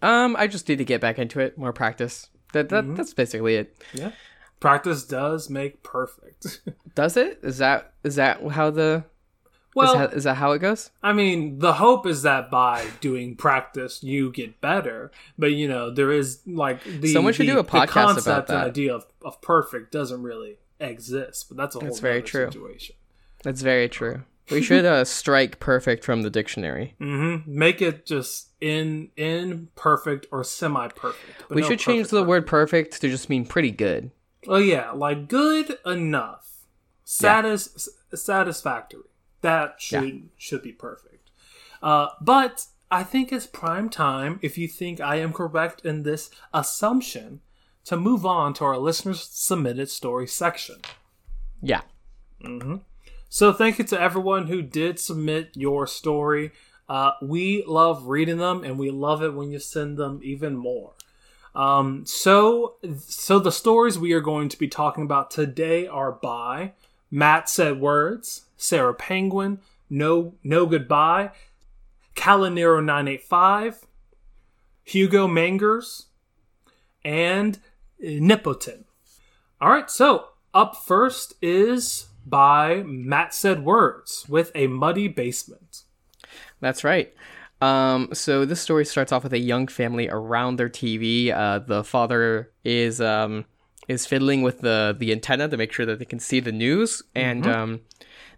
[0.02, 2.30] Um, I just need to get back into it, more practice.
[2.54, 3.84] That, that that's basically it.
[3.94, 4.12] Yeah.
[4.60, 6.62] Practice does make perfect.
[6.96, 7.40] Does it?
[7.44, 9.06] Is that is that how the
[9.76, 10.90] well, is, that, is that how it goes?
[11.04, 15.12] I mean, the hope is that by doing practice, you get better.
[15.38, 18.50] But you know, there is like the Someone should the, do a podcast about concept
[18.50, 18.68] and that.
[18.68, 21.48] idea of, of perfect doesn't really exist.
[21.50, 22.46] But that's a whole That's very true.
[22.46, 22.96] situation.
[23.44, 24.24] That's very true.
[24.52, 26.96] We should uh, strike perfect from the dictionary.
[26.98, 31.50] hmm Make it just in in perfect or semi perfect.
[31.52, 34.10] we should change the word perfect to just mean pretty good.
[34.48, 36.66] Oh yeah, like good enough,
[37.04, 39.04] satis satisfactory.
[39.42, 41.32] That should should be perfect.
[41.82, 46.30] Uh, but I think it's prime time, if you think I am correct in this
[46.54, 47.42] assumption,
[47.86, 50.78] to move on to our listeners submitted story section.
[51.62, 51.82] Yeah.
[53.30, 56.52] So thank you to everyone who did submit your story.
[56.88, 60.94] Uh, we love reading them, and we love it when you send them even more.
[61.54, 66.74] Um, so, so the stories we are going to be talking about today are by
[67.12, 71.32] Matt said words, Sarah Penguin, no no goodbye,
[73.08, 73.86] eight five,
[74.84, 76.08] Hugo Mangers,
[77.04, 77.60] and
[78.04, 78.84] Nipotin.
[79.62, 85.84] All right, so up first is by Matt Said Words with a muddy basement.
[86.60, 87.14] That's right.
[87.62, 91.32] Um, so this story starts off with a young family around their TV.
[91.32, 93.46] Uh, the father is um,
[93.90, 97.04] is fiddling with the the antenna to make sure that they can see the news,
[97.16, 97.82] and um,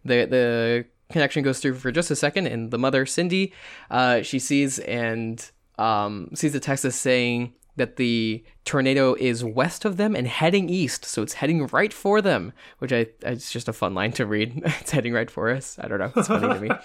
[0.03, 2.47] the the connection goes through for just a second.
[2.47, 3.53] And the mother, Cindy,
[3.91, 9.85] uh, she sees and um, sees the text as saying that the tornado is west
[9.85, 12.53] of them and heading east, so it's heading right for them.
[12.79, 14.61] Which I it's just a fun line to read.
[14.79, 15.77] it's heading right for us.
[15.79, 16.11] I don't know.
[16.15, 16.69] It's funny to me.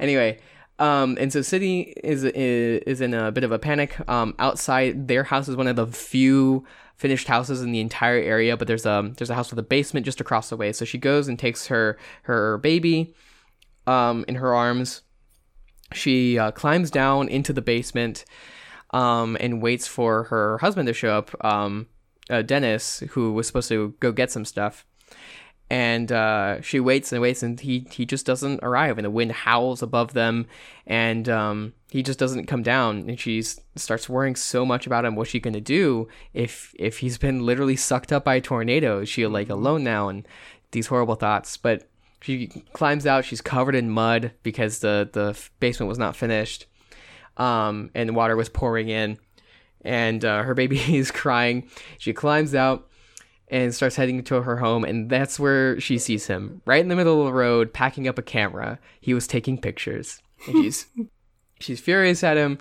[0.00, 0.38] Anyway,
[0.78, 3.96] um, and so Cindy is, is is in a bit of a panic.
[4.08, 6.64] Um, outside their house is one of the few
[6.98, 10.04] finished houses in the entire area, but there's a there's a house with a basement
[10.04, 10.72] just across the way.
[10.72, 13.14] So she goes and takes her her baby,
[13.86, 15.02] um, in her arms.
[15.94, 18.24] She uh, climbs down into the basement,
[18.90, 21.44] um, and waits for her husband to show up.
[21.44, 21.86] Um,
[22.28, 24.84] uh, Dennis, who was supposed to go get some stuff
[25.70, 29.32] and uh, she waits and waits, and he he just doesn't arrive, and the wind
[29.32, 30.46] howls above them,
[30.86, 35.14] and um, he just doesn't come down, and she starts worrying so much about him.
[35.14, 39.00] What's she gonna do if if he's been literally sucked up by a tornado?
[39.00, 40.08] Is she like alone now?
[40.08, 40.26] And
[40.70, 41.88] these horrible thoughts, but
[42.22, 43.26] she climbs out.
[43.26, 46.64] She's covered in mud because the the basement was not finished,
[47.36, 49.18] um, and water was pouring in,
[49.82, 51.68] and uh, her baby is crying.
[51.98, 52.87] She climbs out
[53.50, 56.60] and starts heading to her home and that's where she sees him.
[56.64, 58.78] Right in the middle of the road packing up a camera.
[59.00, 60.20] He was taking pictures.
[60.44, 60.86] She's
[61.60, 62.58] she's furious at him.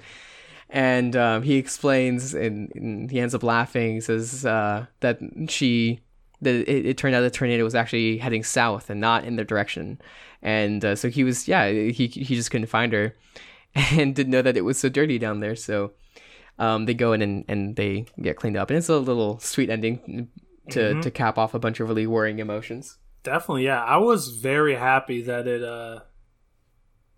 [0.69, 3.95] And um, he explains and, and he ends up laughing.
[3.95, 5.19] He says uh, that
[5.49, 6.01] she
[6.41, 9.45] that it, it turned out the tornado was actually heading south and not in their
[9.45, 9.99] direction.
[10.41, 13.15] And uh, so he was yeah he, he just couldn't find her
[13.75, 15.55] and didn't know that it was so dirty down there.
[15.55, 15.91] So
[16.59, 18.69] um, they go in and, and they get cleaned up.
[18.69, 20.29] And it's a little sweet ending
[20.71, 22.97] to to cap off a bunch of really worrying emotions.
[23.23, 23.83] Definitely, yeah.
[23.83, 26.01] I was very happy that it uh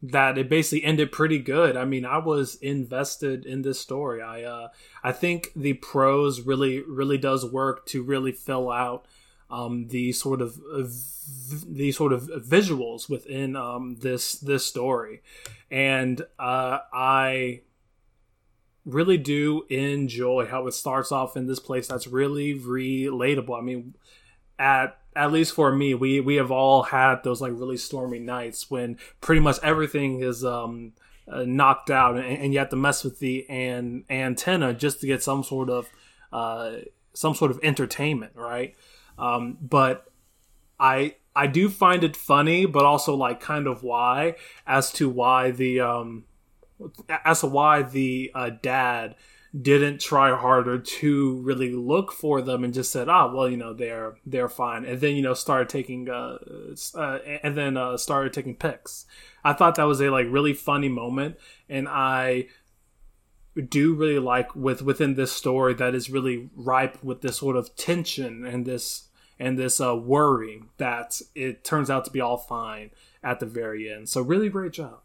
[0.02, 1.76] that it basically ended pretty good.
[1.76, 4.22] I mean, I was invested in this story.
[4.22, 4.68] I uh
[5.04, 9.06] I think the prose really really does work to really fill out
[9.52, 10.84] um the sort of uh,
[11.68, 15.22] the sort of visuals within um this this story.
[15.70, 17.62] And uh I
[18.94, 23.58] really do enjoy how it starts off in this place that's really relatable.
[23.58, 23.96] I mean,
[24.58, 28.70] at at least for me, we we have all had those like really stormy nights
[28.70, 30.94] when pretty much everything is um
[31.28, 35.08] uh, knocked out, and, and you have to mess with the an antenna just to
[35.08, 35.90] get some sort of
[36.32, 36.78] uh
[37.14, 38.76] some sort of entertainment, right?
[39.18, 40.06] Um, but
[40.80, 45.52] I I do find it funny, but also like kind of why as to why
[45.52, 46.26] the um
[47.26, 49.16] as to why the uh, dad
[49.60, 53.74] didn't try harder to really look for them and just said, "Ah, well, you know,
[53.74, 56.38] they're they're fine," and then you know started taking uh,
[56.96, 59.06] uh and then uh, started taking pics.
[59.44, 61.38] I thought that was a like really funny moment,
[61.68, 62.48] and I
[63.68, 67.76] do really like with within this story that is really ripe with this sort of
[67.76, 69.08] tension and this
[69.40, 72.92] and this uh, worry that it turns out to be all fine
[73.24, 74.10] at the very end.
[74.10, 75.00] So really great job.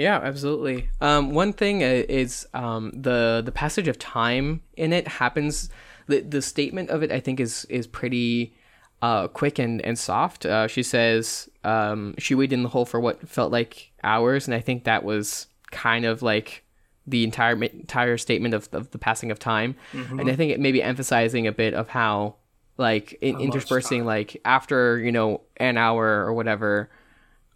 [0.00, 0.88] Yeah, absolutely.
[1.02, 5.68] Um, one thing is um, the the passage of time in it happens.
[6.06, 8.56] The the statement of it, I think, is is pretty
[9.02, 10.46] uh, quick and and soft.
[10.46, 14.54] Uh, she says um, she waited in the hole for what felt like hours, and
[14.54, 16.64] I think that was kind of like
[17.06, 19.76] the entire entire statement of, of the passing of time.
[19.92, 20.18] Mm-hmm.
[20.18, 22.36] And I think it maybe emphasizing a bit of how
[22.78, 26.88] like in, interspersing like after you know an hour or whatever,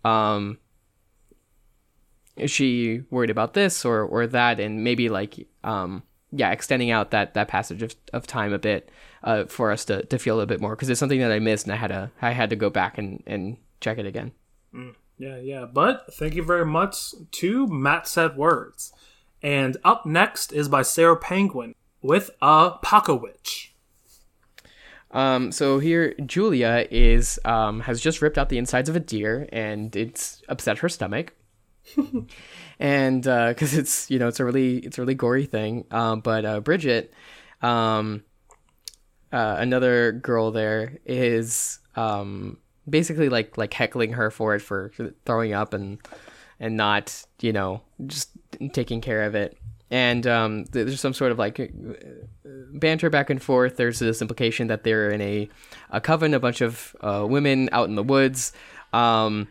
[0.04, 0.58] um,
[2.46, 7.34] she worried about this or or that, and maybe like um yeah extending out that
[7.34, 8.90] that passage of, of time a bit
[9.22, 11.66] uh for us to to feel a bit more because it's something that I missed
[11.66, 14.32] and I had to I had to go back and and check it again.
[15.18, 15.66] Yeah, yeah.
[15.66, 18.92] But thank you very much to Matt Said Words.
[19.42, 23.70] And up next is by Sarah Penguin with a Pakowitch.
[25.10, 29.48] Um, so here, Julia is um, has just ripped out the insides of a deer,
[29.52, 31.34] and it's upset her stomach.
[32.78, 35.84] and because it's you know it's a really it's a really gory thing.
[35.90, 37.12] Um, but uh, Bridget,
[37.62, 38.22] um,
[39.32, 44.92] uh, another girl there, is um, basically like like heckling her for it for
[45.24, 45.98] throwing up and
[46.60, 48.30] and not you know just
[48.72, 49.58] taking care of it.
[49.90, 51.72] And um, there's some sort of like
[52.44, 53.76] banter back and forth.
[53.76, 55.48] There's this implication that they're in a,
[55.90, 58.52] a coven, a bunch of uh, women out in the woods.
[58.92, 59.46] Um,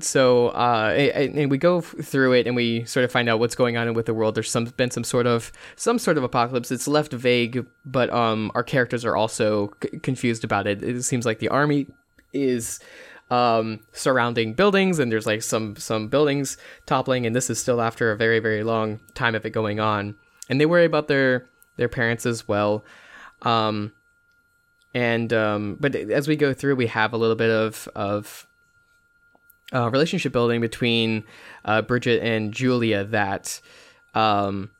[0.00, 3.76] so uh, and we go through it and we sort of find out what's going
[3.76, 4.34] on with the world.
[4.34, 6.70] There's some been some sort of some sort of apocalypse.
[6.70, 10.82] It's left vague, but um, our characters are also c- confused about it.
[10.82, 11.86] It seems like the army
[12.32, 12.80] is
[13.30, 18.12] um, surrounding buildings, and there's like some some buildings toppling, and this is still after
[18.12, 20.16] a very very long time of it going on.
[20.50, 22.84] And they worry about their their parents as well.
[23.42, 23.92] Um,
[24.92, 28.46] and um, but as we go through, we have a little bit of of
[29.74, 31.24] uh, relationship building between
[31.64, 33.60] uh, Bridget and Julia that
[34.14, 34.70] um,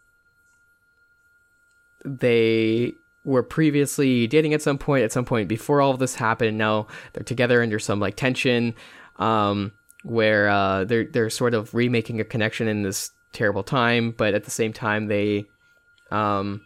[2.04, 6.58] they were previously dating at some point at some point before all of this happened.
[6.58, 8.74] Now they're together and there's some like tension
[9.16, 9.72] um,
[10.02, 14.44] where uh, they're they're sort of remaking a connection in this terrible time but at
[14.44, 15.46] the same time they
[16.10, 16.62] um,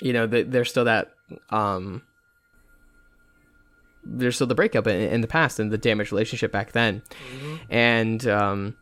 [0.00, 1.12] you know they, they're still that
[1.50, 2.02] um,
[4.08, 7.02] there's still the breakup in, in the past and the damaged relationship back then.
[7.68, 8.76] And um,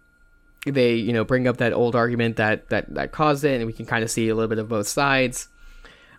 [0.66, 3.72] they you know bring up that old argument that that that caused it and we
[3.72, 5.48] can kind of see a little bit of both sides.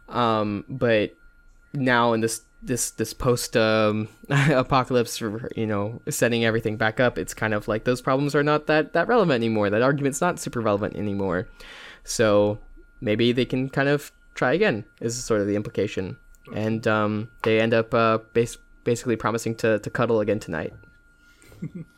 [0.09, 1.15] Um but
[1.73, 5.19] now in this this this post um apocalypse
[5.55, 8.93] you know setting everything back up it's kind of like those problems are not that
[8.93, 9.69] that relevant anymore.
[9.69, 11.47] That argument's not super relevant anymore.
[12.03, 12.59] So
[13.01, 16.17] maybe they can kind of try again is sort of the implication.
[16.53, 18.19] And um they end up uh
[18.85, 20.73] basically promising to to cuddle again tonight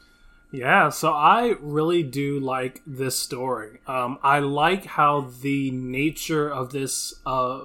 [0.51, 3.79] Yeah, so I really do like this story.
[3.85, 7.61] Um, I like how the nature of this uh,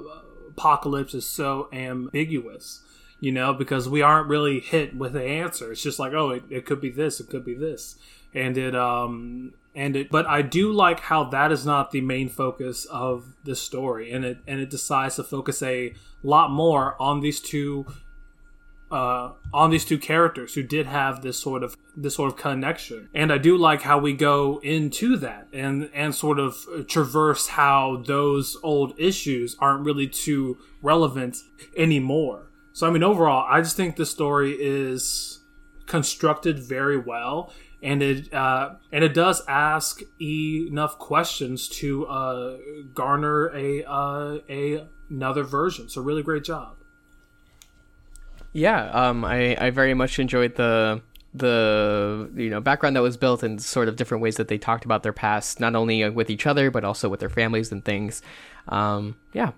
[0.48, 2.80] apocalypse is so ambiguous,
[3.20, 5.72] you know, because we aren't really hit with the answer.
[5.72, 7.96] It's just like, oh, it, it could be this, it could be this,
[8.34, 10.10] and it um and it.
[10.10, 14.24] But I do like how that is not the main focus of the story, and
[14.24, 17.86] it and it decides to focus a lot more on these two
[18.92, 23.08] uh, on these two characters who did have this sort of this sort of connection,
[23.14, 28.02] and I do like how we go into that and and sort of traverse how
[28.06, 31.38] those old issues aren't really too relevant
[31.76, 32.50] anymore.
[32.72, 35.40] So I mean, overall, I just think the story is
[35.86, 37.52] constructed very well,
[37.82, 42.56] and it uh, and it does ask enough questions to uh,
[42.92, 45.88] garner a uh, a another version.
[45.88, 46.76] So really great job.
[48.52, 51.00] Yeah, um, I, I very much enjoyed the
[51.34, 54.84] the you know background that was built and sort of different ways that they talked
[54.84, 58.20] about their past, not only with each other but also with their families and things.
[58.68, 59.52] Um, yeah,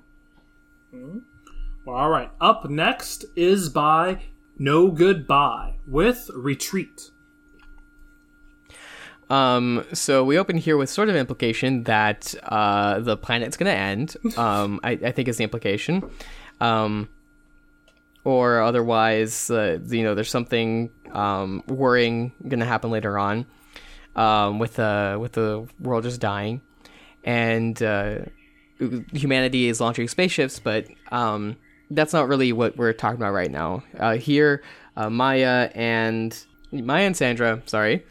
[1.85, 2.31] Well, all right.
[2.41, 4.23] Up next is by
[4.59, 7.11] No Goodbye with Retreat.
[9.29, 13.79] Um, so we open here with sort of implication that uh, the planet's going to
[13.79, 14.17] end.
[14.39, 16.09] Um, I, I think is the implication.
[16.61, 17.09] Um,
[18.25, 23.47] or otherwise, uh, you know, there's something um, worrying going to happen later on
[24.17, 26.63] um, with the with the world just dying,
[27.23, 28.21] and uh,
[29.13, 31.57] humanity is launching spaceships, but um,
[31.91, 33.83] that's not really what we're talking about right now.
[33.99, 34.63] Uh, here,
[34.97, 38.05] uh, Maya and Maya and Sandra, sorry,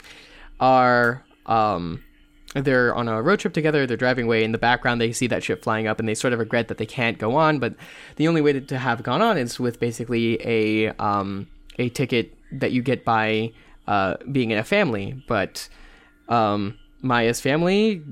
[0.60, 2.03] are um,
[2.54, 3.86] they're on a road trip together.
[3.86, 4.44] They're driving away.
[4.44, 6.78] In the background, they see that ship flying up, and they sort of regret that
[6.78, 7.58] they can't go on.
[7.58, 7.74] But
[8.16, 11.48] the only way to, have gone on is with basically a um,
[11.78, 13.52] a ticket that you get by
[13.86, 15.22] uh, being in a family.
[15.26, 15.68] But
[16.28, 18.02] um, Maya's family,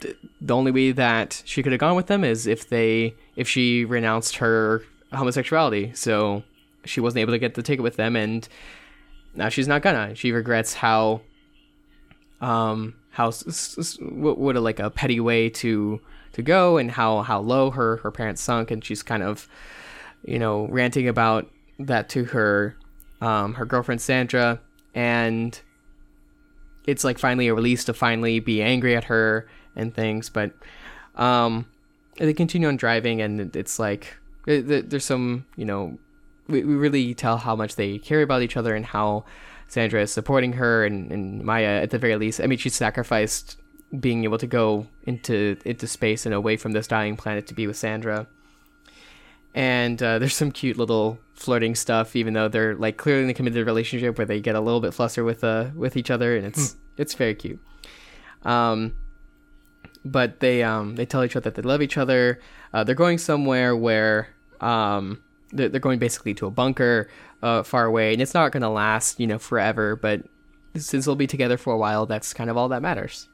[0.00, 3.48] th- the only way that she could have gone with them is if they if
[3.48, 4.82] she renounced her
[5.12, 5.92] homosexuality.
[5.94, 6.42] So
[6.84, 8.48] she wasn't able to get the ticket with them, and
[9.34, 10.14] now she's not gonna.
[10.14, 11.20] She regrets how,
[12.40, 13.30] um, how
[14.00, 16.00] what, a like a petty way to
[16.32, 19.48] to go, and how how low her her parents sunk, and she's kind of,
[20.24, 21.48] you know, ranting about
[21.78, 22.74] that to her,
[23.20, 24.60] um, her girlfriend Sandra,
[24.94, 25.60] and
[26.86, 30.52] it's like finally a release to finally be angry at her and things, but,
[31.14, 31.66] um,
[32.18, 35.98] they continue on driving, and it's like there's some you know
[36.48, 39.24] we, we really tell how much they care about each other and how
[39.72, 42.42] Sandra is supporting her and, and Maya at the very least.
[42.42, 43.56] I mean, she sacrificed
[43.98, 47.66] being able to go into into space and away from this dying planet to be
[47.66, 48.26] with Sandra.
[49.54, 53.34] And uh, there's some cute little flirting stuff, even though they're like clearly in a
[53.34, 56.44] committed relationship where they get a little bit flustered with uh with each other, and
[56.44, 57.58] it's it's very cute.
[58.42, 58.94] Um,
[60.04, 62.40] but they um they tell each other that they love each other.
[62.74, 64.28] Uh, they're going somewhere where
[64.60, 65.22] um
[65.52, 67.08] they're, going basically to a bunker
[67.42, 69.96] uh, far away, and it's not going to last, you know, forever.
[69.96, 70.22] But
[70.76, 73.28] since they'll be together for a while, that's kind of all that matters.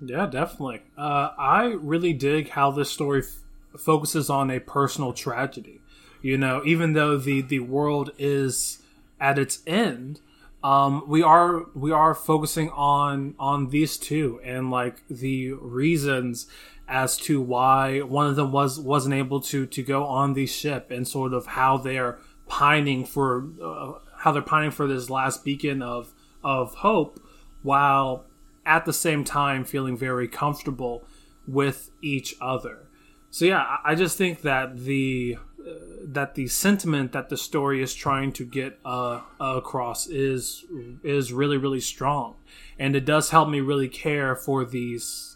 [0.00, 0.82] Yeah, definitely.
[0.96, 5.80] Uh, I really dig how this story f- focuses on a personal tragedy.
[6.22, 8.82] You know, even though the the world is
[9.20, 10.20] at its end,
[10.62, 16.46] um, we are we are focusing on on these two and like the reasons
[16.90, 20.90] as to why one of them was wasn't able to to go on the ship
[20.90, 22.18] and sort of how they're
[22.48, 26.12] pining for uh, how they're pining for this last beacon of
[26.42, 27.22] of hope
[27.62, 28.24] while
[28.66, 31.04] at the same time feeling very comfortable
[31.46, 32.88] with each other.
[33.30, 35.72] So yeah i just think that the uh,
[36.02, 40.64] that the sentiment that the story is trying to get uh, across is
[41.04, 42.34] is really really strong.
[42.80, 45.29] And it does help me really care for these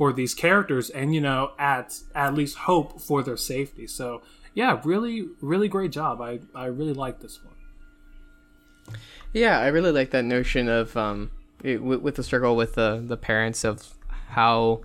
[0.00, 3.86] for these characters and you know at at least hope for their safety.
[3.86, 4.22] So
[4.54, 6.22] yeah really really great job.
[6.22, 8.96] I i really like this one.
[9.34, 11.30] Yeah i really like that notion of um
[11.62, 13.92] it, with, with the struggle with the the parents of
[14.28, 14.80] how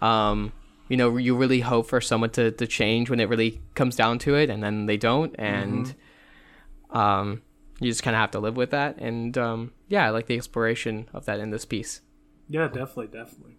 [0.00, 0.52] um
[0.88, 4.20] you know you really hope for someone to, to change when it really comes down
[4.20, 6.96] to it and then they don't and mm-hmm.
[6.96, 7.42] um
[7.80, 10.36] you just kind of have to live with that and um yeah i like the
[10.36, 12.02] exploration of that in this piece.
[12.48, 13.56] Yeah definitely definitely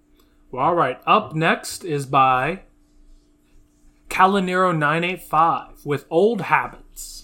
[0.53, 1.01] well, all right.
[1.07, 2.61] Up next is by
[4.09, 7.22] Calinero985 with Old Habits.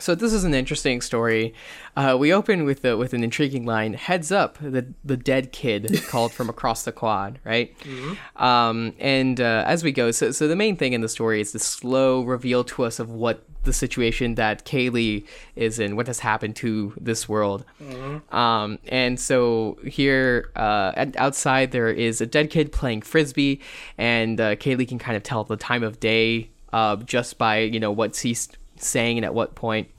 [0.00, 1.54] So this is an interesting story.
[1.96, 3.94] Uh, we open with with an intriguing line.
[3.94, 7.78] Heads up, the the dead kid called from across the quad, right?
[7.80, 8.42] Mm-hmm.
[8.42, 11.52] Um, and uh, as we go, so so the main thing in the story is
[11.52, 15.26] the slow reveal to us of what the situation that Kaylee
[15.56, 17.64] is in, what has happened to this world.
[17.82, 18.34] Mm-hmm.
[18.34, 23.60] Um, and so here uh, outside there is a dead kid playing frisbee,
[23.98, 27.80] and uh, Kaylee can kind of tell the time of day uh, just by you
[27.80, 28.48] know what he's
[28.82, 29.90] saying and at what point.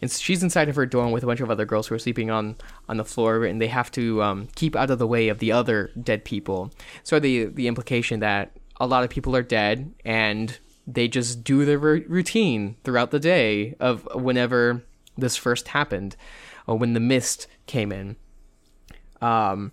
[0.00, 1.98] And so she's inside of her dorm with a bunch of other girls who are
[1.98, 2.56] sleeping on
[2.88, 5.52] on the floor, and they have to um, keep out of the way of the
[5.52, 6.70] other dead people.
[7.02, 11.64] So the the implication that a lot of people are dead, and they just do
[11.64, 14.82] their r- routine throughout the day of whenever
[15.16, 16.16] this first happened,
[16.66, 18.16] or when the mist came in.
[19.20, 19.72] Um,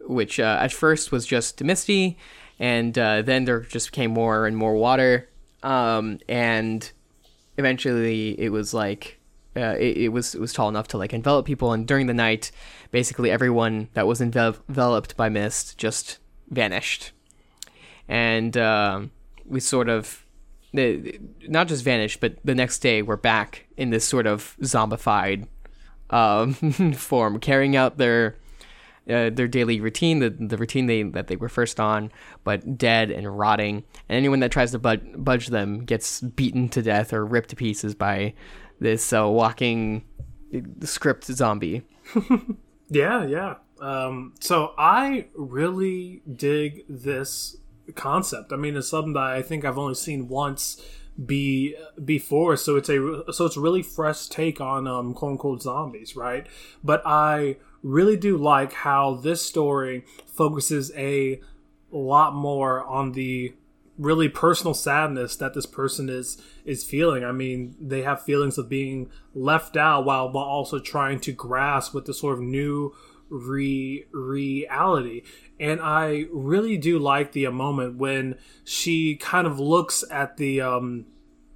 [0.00, 2.16] which uh, at first was just misty,
[2.58, 5.28] and uh, then there just became more and more water.
[5.62, 6.90] Um, and
[7.58, 9.18] eventually it was like
[9.56, 11.72] uh, it, it, was it was tall enough to like envelop people.
[11.72, 12.50] And during the night
[12.90, 17.12] basically everyone that was enveloped by mist just vanished.
[18.08, 19.02] And uh,
[19.44, 20.24] we sort of
[20.72, 25.46] not just vanished but the next day we're back in this sort of zombified
[26.10, 26.52] um,
[26.94, 28.36] form carrying out their
[29.08, 32.10] uh, their daily routine, the, the routine they, that they were first on,
[32.44, 33.84] but dead and rotting.
[34.08, 37.56] And anyone that tries to budge, budge them gets beaten to death or ripped to
[37.56, 38.34] pieces by
[38.80, 40.04] this uh, walking
[40.54, 41.82] uh, script zombie.
[42.88, 43.54] yeah, yeah.
[43.80, 47.56] Um, so I really dig this
[47.94, 48.52] concept.
[48.52, 50.82] I mean, it's something that I think I've only seen once
[51.24, 55.60] be before so it's a so it's a really fresh take on um quote unquote
[55.60, 56.46] zombies right
[56.84, 61.40] but i really do like how this story focuses a
[61.90, 63.54] lot more on the
[63.98, 67.24] really personal sadness that this person is is feeling.
[67.24, 71.94] I mean, they have feelings of being left out while while also trying to grasp
[71.94, 72.94] with the sort of new
[73.28, 75.22] re reality.
[75.60, 81.06] And I really do like the moment when she kind of looks at the um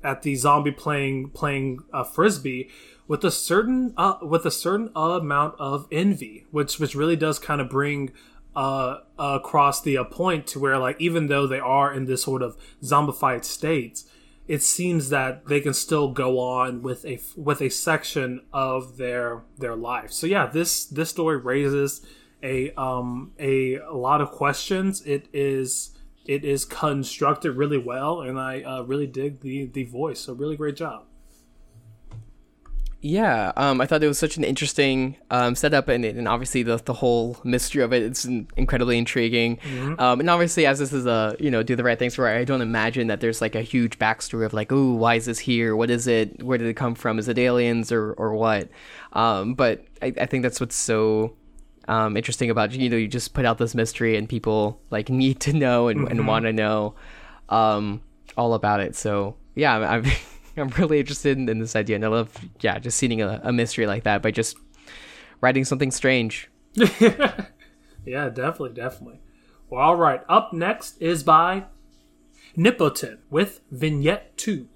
[0.03, 2.69] at the zombie playing playing a frisbee
[3.09, 7.61] with a certain uh, with a certain amount of envy, which which really does kind
[7.61, 8.13] of bring
[8.55, 12.43] uh, across the uh, point to where like even though they are in this sort
[12.43, 14.05] of zombified state,
[14.47, 19.43] it seems that they can still go on with a with a section of their
[19.59, 20.13] their life.
[20.13, 22.05] So yeah, this this story raises
[22.43, 25.03] a um a, a lot of questions.
[25.03, 25.91] It is
[26.25, 30.21] it is constructed really well, and I uh, really dig the the voice.
[30.21, 31.07] So really great job.
[33.05, 36.77] Yeah, um, I thought it was such an interesting um, setup, and, and obviously the
[36.77, 38.25] the whole mystery of it is
[38.57, 39.57] incredibly intriguing.
[39.57, 40.01] Mm-hmm.
[40.01, 42.45] Um, and obviously, as this is a you know do the right things for, I
[42.45, 45.75] don't imagine that there's like a huge backstory of like, oh, why is this here?
[45.75, 46.45] What is it?
[46.45, 47.19] Where did it come from?
[47.19, 48.69] Is it aliens or or what?
[49.15, 51.35] Um, but I, I think that's what's so
[51.89, 55.41] um, interesting about you know you just put out this mystery and people like need
[55.41, 56.19] to know and, mm-hmm.
[56.19, 56.95] and want to know
[57.49, 58.01] um,
[58.37, 58.95] all about it.
[58.95, 60.05] So yeah, I'm.
[60.57, 62.31] I'm really interested in, in, this idea, and I love,
[62.61, 64.57] yeah, just seeing a, a mystery like that by just
[65.41, 66.51] writing something strange.
[66.75, 69.21] yeah, definitely, definitely.
[69.71, 70.21] Well, all right.
[70.29, 71.65] Up next is by
[72.57, 74.69] Nipotin with Vignette 2.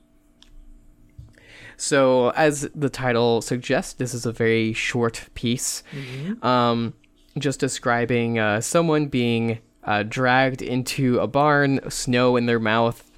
[1.76, 6.44] So, as the title suggests, this is a very short piece, mm-hmm.
[6.44, 6.94] um,
[7.38, 13.10] just describing uh, someone being uh, dragged into a barn, snow in their mouth,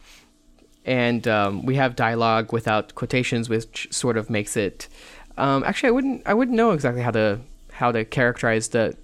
[0.88, 4.88] and um, we have dialogue without quotations, which sort of makes it.
[5.36, 6.22] Um, actually, I wouldn't.
[6.26, 7.40] I wouldn't know exactly how to
[7.72, 8.96] how to characterize the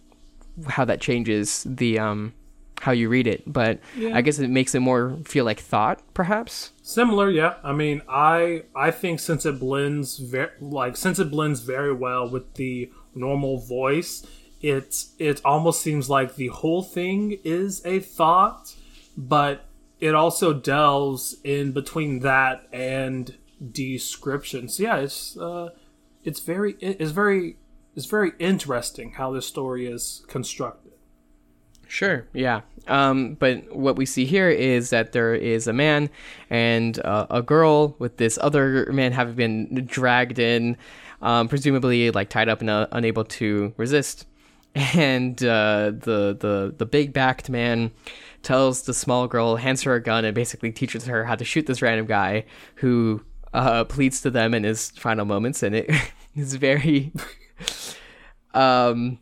[0.67, 2.33] how that changes the um,
[2.81, 4.17] how you read it, but yeah.
[4.17, 6.73] I guess it makes it more feel like thought, perhaps.
[6.83, 7.57] Similar, yeah.
[7.63, 12.27] I mean, I I think since it blends very like since it blends very well
[12.27, 14.27] with the normal voice,
[14.63, 18.75] it it almost seems like the whole thing is a thought,
[19.19, 19.67] but
[20.05, 23.39] it also delves in between that and
[23.73, 24.69] description.
[24.69, 25.71] So yeah, it's uh,
[26.23, 27.57] it's very it's very
[27.97, 30.93] it's very interesting how this story is constructed.
[31.89, 32.61] Sure, yeah.
[32.87, 36.11] Um, but what we see here is that there is a man
[36.51, 40.77] and uh, a girl with this other man having been dragged in,
[41.23, 44.27] um, presumably like tied up and uh, unable to resist.
[44.77, 47.93] And uh, the the the big backed man
[48.45, 51.67] tells the small girl, hands her a gun, and basically teaches her how to shoot
[51.67, 52.45] this random guy
[52.77, 53.23] who
[53.53, 55.91] uh, pleads to them in his final moments, and it
[56.37, 57.13] is very,
[58.53, 59.19] um,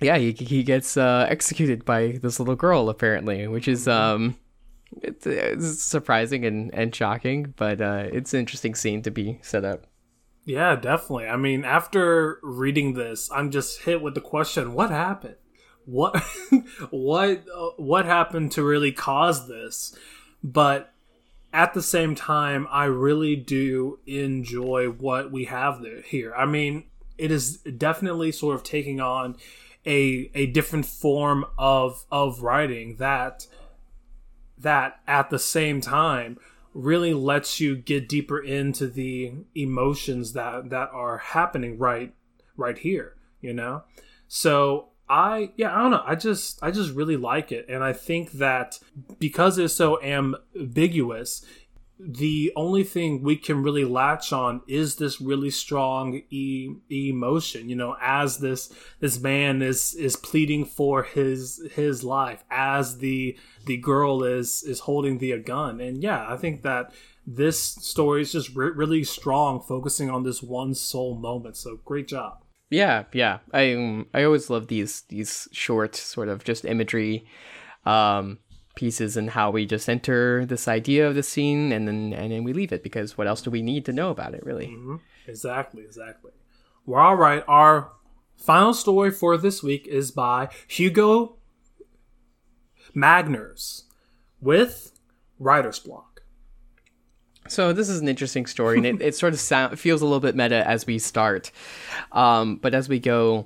[0.00, 4.36] yeah, he he gets uh, executed by this little girl apparently, which is um,
[5.02, 9.64] it's, it's surprising and and shocking, but uh, it's an interesting scene to be set
[9.64, 9.86] up.
[10.44, 11.28] Yeah, definitely.
[11.28, 15.36] I mean, after reading this, I'm just hit with the question: What happened?
[15.86, 16.16] What
[16.90, 19.96] what uh, what happened to really cause this?
[20.42, 20.92] But
[21.54, 26.32] at the same time i really do enjoy what we have there, here.
[26.34, 26.84] I mean
[27.18, 29.36] it is definitely sort of taking on
[29.84, 33.46] a a different form of of writing that
[34.56, 36.38] that at the same time
[36.72, 42.14] really lets you get deeper into the emotions that that are happening right
[42.56, 43.82] right here you know?
[44.28, 46.02] So I yeah, I don't know.
[46.06, 47.66] I just I just really like it.
[47.68, 48.78] And I think that
[49.18, 51.44] because it's so ambiguous,
[51.98, 57.76] the only thing we can really latch on is this really strong e- emotion you
[57.76, 63.36] know as this this man is is pleading for his his life as the
[63.66, 65.78] the girl is is holding the uh, gun.
[65.78, 66.94] And yeah i think that
[67.26, 71.56] this story is just re- really strong focusing on this one sole moment.
[71.56, 72.41] So great job
[72.72, 73.38] yeah, yeah.
[73.52, 77.26] I um, I always love these these short sort of just imagery
[77.84, 78.38] um,
[78.74, 82.44] pieces and how we just enter this idea of the scene and then and then
[82.44, 84.68] we leave it because what else do we need to know about it really?
[84.68, 84.96] Mm-hmm.
[85.26, 86.32] Exactly, exactly.
[86.86, 87.44] Well, all right.
[87.46, 87.92] Our
[88.36, 91.36] final story for this week is by Hugo
[92.96, 93.82] Magners
[94.40, 94.98] with
[95.38, 96.11] Writer's Block.
[97.52, 100.20] So this is an interesting story, and it, it sort of sound, feels a little
[100.20, 101.50] bit meta as we start,
[102.12, 103.44] um, but as we go,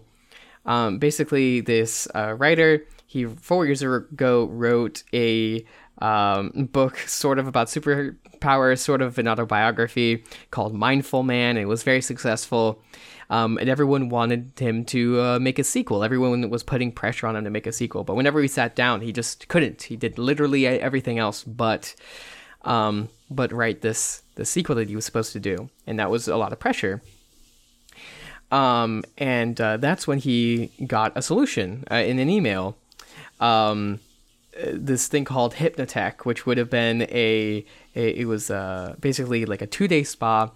[0.65, 5.65] um, basically this uh, writer he four years ago wrote a
[5.99, 11.57] um, book sort of about superpowers, sort of an autobiography called Mindful Man.
[11.57, 12.81] It was very successful.
[13.29, 16.05] Um, and everyone wanted him to uh, make a sequel.
[16.05, 18.05] Everyone was putting pressure on him to make a sequel.
[18.05, 19.83] But whenever he sat down, he just couldn't.
[19.83, 21.97] He did literally everything else but
[22.63, 26.29] um, but write this the sequel that he was supposed to do, and that was
[26.29, 27.03] a lot of pressure.
[28.51, 32.77] Um, and uh, that's when he got a solution uh, in an email.
[33.41, 34.01] Um,
[34.73, 37.65] this thing called Hypnotech, which would have been a,
[37.95, 40.51] a it was uh, basically like a two day spa,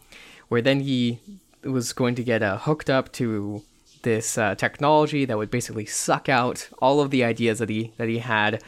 [0.49, 1.19] where then he
[1.65, 3.63] was going to get uh, hooked up to
[4.03, 8.09] this uh, technology that would basically suck out all of the ideas that he that
[8.09, 8.63] he had,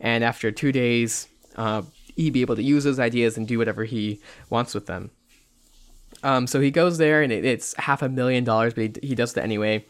[0.00, 1.82] and after two days, uh,
[2.16, 5.10] he be able to use those ideas and do whatever he wants with them.
[6.22, 9.14] Um, so he goes there, and it, it's half a million dollars, but he, he
[9.14, 9.84] does it anyway.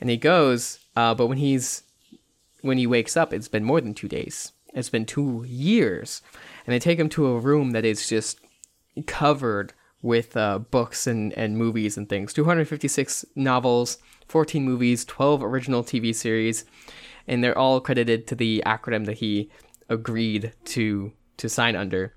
[0.00, 1.82] And he goes, uh, but when he's
[2.60, 4.52] when he wakes up, it's been more than two days.
[4.74, 6.22] It's been two years,
[6.66, 8.40] and they take him to a room that is just
[9.06, 9.72] covered
[10.02, 16.14] with uh, books and, and movies and things 256 novels 14 movies 12 original tv
[16.14, 16.64] series
[17.26, 19.50] and they're all credited to the acronym that he
[19.88, 22.14] agreed to to sign under.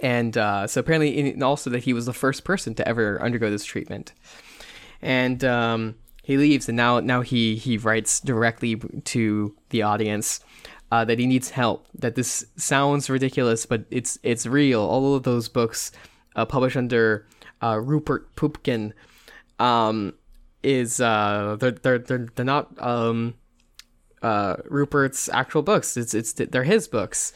[0.00, 3.64] And uh, so apparently also that he was the first person to ever undergo this
[3.64, 4.12] treatment.
[5.00, 10.40] And um, he leaves and now now he he writes directly to the audience
[10.90, 14.80] uh, that he needs help that this sounds ridiculous but it's it's real.
[14.80, 15.92] All of those books
[16.34, 17.26] uh, published under
[17.62, 18.92] uh, Rupert Pupkin
[19.58, 20.14] um,
[20.62, 23.34] is uh, they're, they're they're they're not um,
[24.22, 25.96] uh, Rupert's actual books.
[25.96, 27.32] It's it's they're his books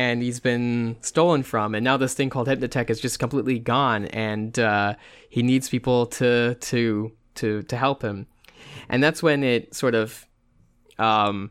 [0.00, 4.06] and he's been stolen from and now this thing called hypnotech is just completely gone
[4.06, 4.94] and uh,
[5.28, 8.26] he needs people to to to to help him
[8.88, 10.26] and that's when it sort of
[10.98, 11.50] um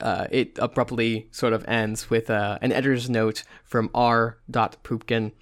[0.00, 4.38] uh, it abruptly sort of ends with uh, an editor's note from R.
[4.82, 5.32] Pupkin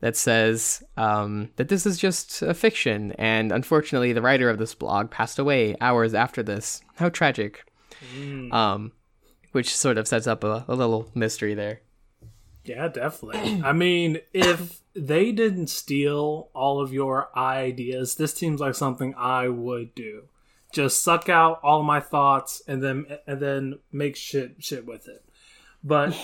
[0.00, 4.74] that says um, that this is just a fiction, and unfortunately, the writer of this
[4.74, 6.82] blog passed away hours after this.
[6.96, 7.64] How tragic!
[8.14, 8.52] Mm.
[8.52, 8.92] Um,
[9.54, 11.80] which sort of sets up a, a little mystery there.
[12.64, 13.62] Yeah, definitely.
[13.62, 19.48] I mean, if they didn't steal all of your ideas, this seems like something I
[19.48, 20.24] would do
[20.74, 25.24] just suck out all my thoughts and then and then make shit shit with it.
[25.82, 26.16] But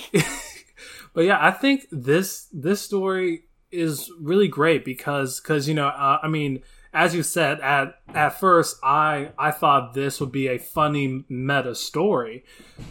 [1.15, 6.19] but yeah, I think this this story is really great because because you know uh,
[6.23, 6.63] I mean
[6.93, 11.75] as you said at at first I I thought this would be a funny meta
[11.75, 12.45] story,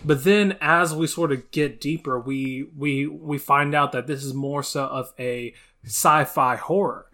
[0.06, 4.24] but then as we sort of get deeper, we we we find out that this
[4.24, 5.54] is more so of a
[5.86, 7.08] sci-fi horror,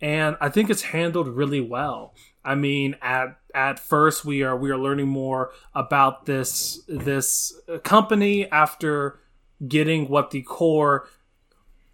[0.00, 2.14] and I think it's handled really well.
[2.44, 8.50] I mean, at at first we are we are learning more about this this company
[8.50, 9.18] after
[9.66, 11.08] getting what the core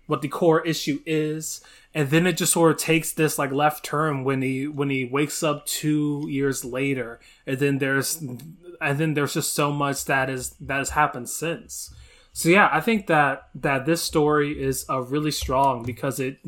[0.06, 1.60] what the core issue is
[1.94, 5.04] and then it just sort of takes this like left turn when he when he
[5.04, 10.28] wakes up 2 years later and then there's and then there's just so much that
[10.28, 11.94] is that has happened since
[12.36, 16.38] so yeah, I think that that this story is uh, really strong because it,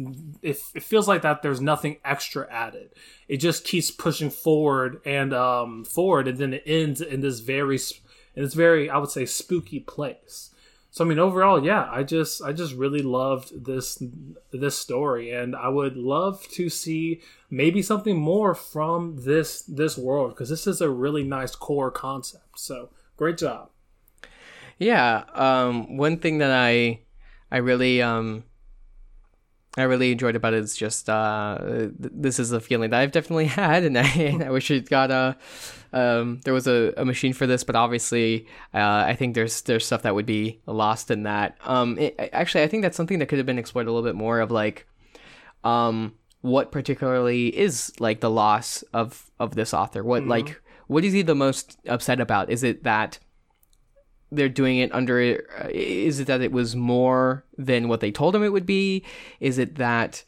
[0.43, 2.91] it it feels like that there's nothing extra added.
[3.29, 7.79] It just keeps pushing forward and um forward, and then it ends in this very
[8.35, 10.51] in this very I would say spooky place.
[10.97, 14.03] So I mean, overall, yeah, I just I just really loved this
[14.51, 17.21] this story, and I would love to see
[17.51, 22.59] maybe something more from this this world because this is a really nice core concept.
[22.59, 22.89] So
[23.19, 23.69] great job.
[24.79, 25.25] Yeah.
[25.35, 27.01] Um, one thing that I
[27.53, 28.45] I really um
[29.77, 30.65] I really enjoyed about it.
[30.65, 34.51] is just uh, th- this is a feeling that I've definitely had, and I, I
[34.51, 35.37] wish it got a
[35.93, 39.85] um, there was a, a machine for this, but obviously uh, I think there's there's
[39.85, 41.57] stuff that would be lost in that.
[41.65, 44.17] Um, it, actually, I think that's something that could have been explored a little bit
[44.17, 44.87] more of like
[45.65, 50.03] um, what particularly is like the loss of of this author.
[50.03, 50.31] What mm-hmm.
[50.31, 52.51] like what is he the most upset about?
[52.51, 53.19] Is it that
[54.33, 58.35] they're doing it under uh, is it that it was more than what they told
[58.35, 59.05] him it would be?
[59.41, 60.25] Is it that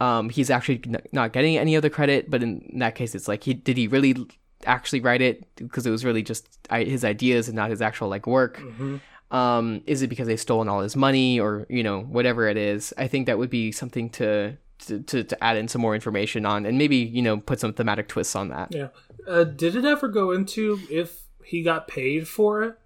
[0.00, 0.82] um, he's actually
[1.12, 3.88] not getting any of the credit but in that case it's like he did he
[3.88, 4.16] really
[4.64, 5.44] actually write it?
[5.56, 8.58] Because it was really just his ideas and not his actual like work.
[8.58, 8.96] Mm-hmm.
[9.30, 12.92] um, is it because they've stolen all his money or you know whatever it is?
[12.98, 16.46] I think that would be something to to, to, to add in some more information
[16.46, 18.74] on and maybe you know put some thematic twists on that.
[18.74, 18.88] Yeah.
[19.26, 22.78] Uh, did it ever go into if he got paid for it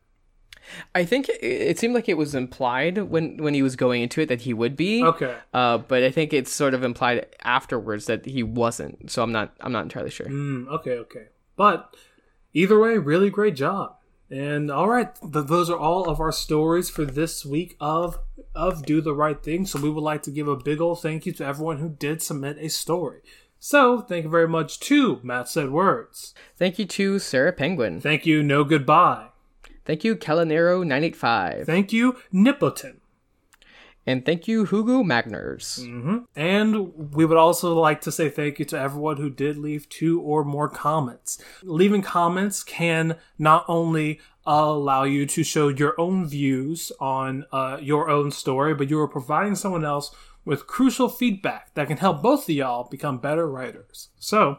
[0.94, 4.26] I think it, seemed like it was implied when when he was going into it
[4.26, 5.02] that he would be.
[5.02, 5.36] Okay.
[5.52, 9.10] Uh, but I think it's sort of implied afterwards that he wasn't.
[9.10, 10.26] So I'm not I'm not entirely sure.
[10.26, 11.26] Mm, okay, okay.
[11.56, 11.94] But
[12.52, 13.96] either way, really great job.
[14.30, 18.18] And all right, th- those are all of our stories for this week of
[18.54, 19.66] of do the right thing.
[19.66, 22.22] So we would like to give a big old thank you to everyone who did
[22.22, 23.20] submit a story.
[23.58, 26.34] So thank you very much to Matt said words.
[26.56, 28.00] Thank you to Sarah Penguin.
[28.00, 28.42] Thank you.
[28.42, 29.28] No goodbye.
[29.84, 31.66] Thank you, Calinero985.
[31.66, 32.96] Thank you, Nipotin.
[34.04, 35.80] And thank you, Hugo Magners.
[35.80, 36.18] Mm-hmm.
[36.34, 40.20] And we would also like to say thank you to everyone who did leave two
[40.20, 41.38] or more comments.
[41.62, 48.10] Leaving comments can not only allow you to show your own views on uh, your
[48.10, 50.12] own story, but you are providing someone else
[50.44, 54.08] with crucial feedback that can help both of y'all become better writers.
[54.18, 54.58] So,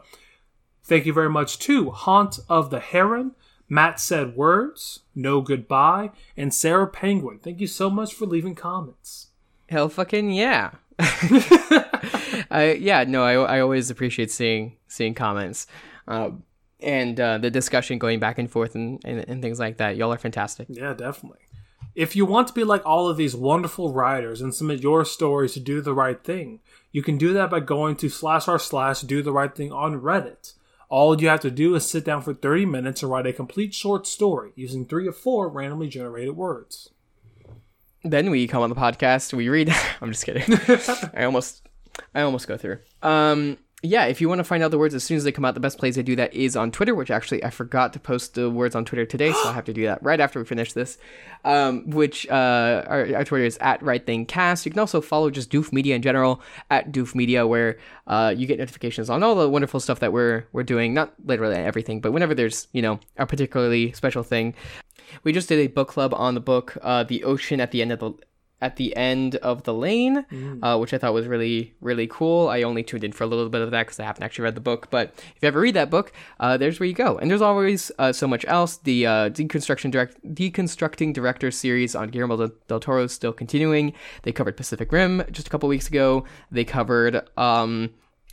[0.82, 3.32] thank you very much to Haunt of the Heron,
[3.68, 7.38] Matt Said Words, No Goodbye, and Sarah Penguin.
[7.38, 9.28] Thank you so much for leaving comments.
[9.68, 10.72] Hell fucking yeah.
[12.50, 15.66] I yeah no I, I always appreciate seeing seeing comments,
[16.06, 16.44] um,
[16.78, 19.96] and uh, the discussion going back and forth and, and, and things like that.
[19.96, 20.68] Y'all are fantastic.
[20.70, 21.40] Yeah, definitely.
[21.94, 25.54] If you want to be like all of these wonderful writers and submit your stories
[25.54, 26.60] to do the right thing,
[26.92, 30.00] you can do that by going to slash r slash do the right thing on
[30.00, 30.54] Reddit.
[30.94, 33.74] All you have to do is sit down for 30 minutes and write a complete
[33.74, 36.90] short story using three or four randomly generated words.
[38.04, 39.74] Then we come on the podcast, we read.
[40.00, 40.44] I'm just kidding.
[41.12, 41.66] I almost
[42.14, 42.78] I almost go through.
[43.02, 45.44] Um, yeah, if you want to find out the words as soon as they come
[45.44, 48.00] out, the best place to do that is on Twitter, which actually I forgot to
[48.00, 50.46] post the words on Twitter today, so I'll have to do that right after we
[50.46, 50.96] finish this.
[51.44, 54.64] Um, which uh, our, our Twitter is at Right Thing Cast.
[54.64, 57.76] You can also follow just Doof Media in general at Doof Media, where
[58.06, 60.94] uh, you get notifications on all the wonderful stuff that we're we're doing.
[60.94, 64.54] Not literally everything, but whenever there's you know a particularly special thing.
[65.22, 67.92] We just did a book club on the book uh, "The Ocean at the End
[67.92, 68.14] of the."
[68.60, 70.24] At the end of the lane,
[70.62, 72.48] uh, which I thought was really, really cool.
[72.48, 74.54] I only tuned in for a little bit of that because I haven't actually read
[74.54, 74.88] the book.
[74.90, 77.18] But if you ever read that book, uh, there's where you go.
[77.18, 78.78] And there's always uh, so much else.
[78.78, 83.92] The uh, deconstruction direct, deconstructing director series on Guillermo del, del Toro is still continuing.
[84.22, 86.24] They covered Pacific Rim just a couple weeks ago.
[86.50, 87.90] They covered um,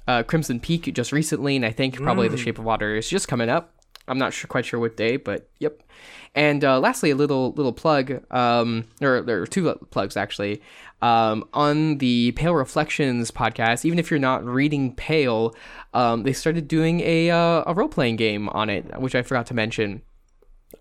[0.08, 3.28] uh, Crimson Peak just recently, and I think probably The Shape of Water is just
[3.28, 3.74] coming up.
[4.12, 5.82] I'm not sure, quite sure what day, but yep.
[6.36, 10.62] And uh, lastly, a little little plug, um, or there are two plugs actually,
[11.01, 13.86] um, on the Pale Reflections podcast.
[13.86, 15.55] Even if you're not reading Pale,
[15.93, 19.47] um, they started doing a uh, a role playing game on it, which I forgot
[19.47, 20.01] to mention.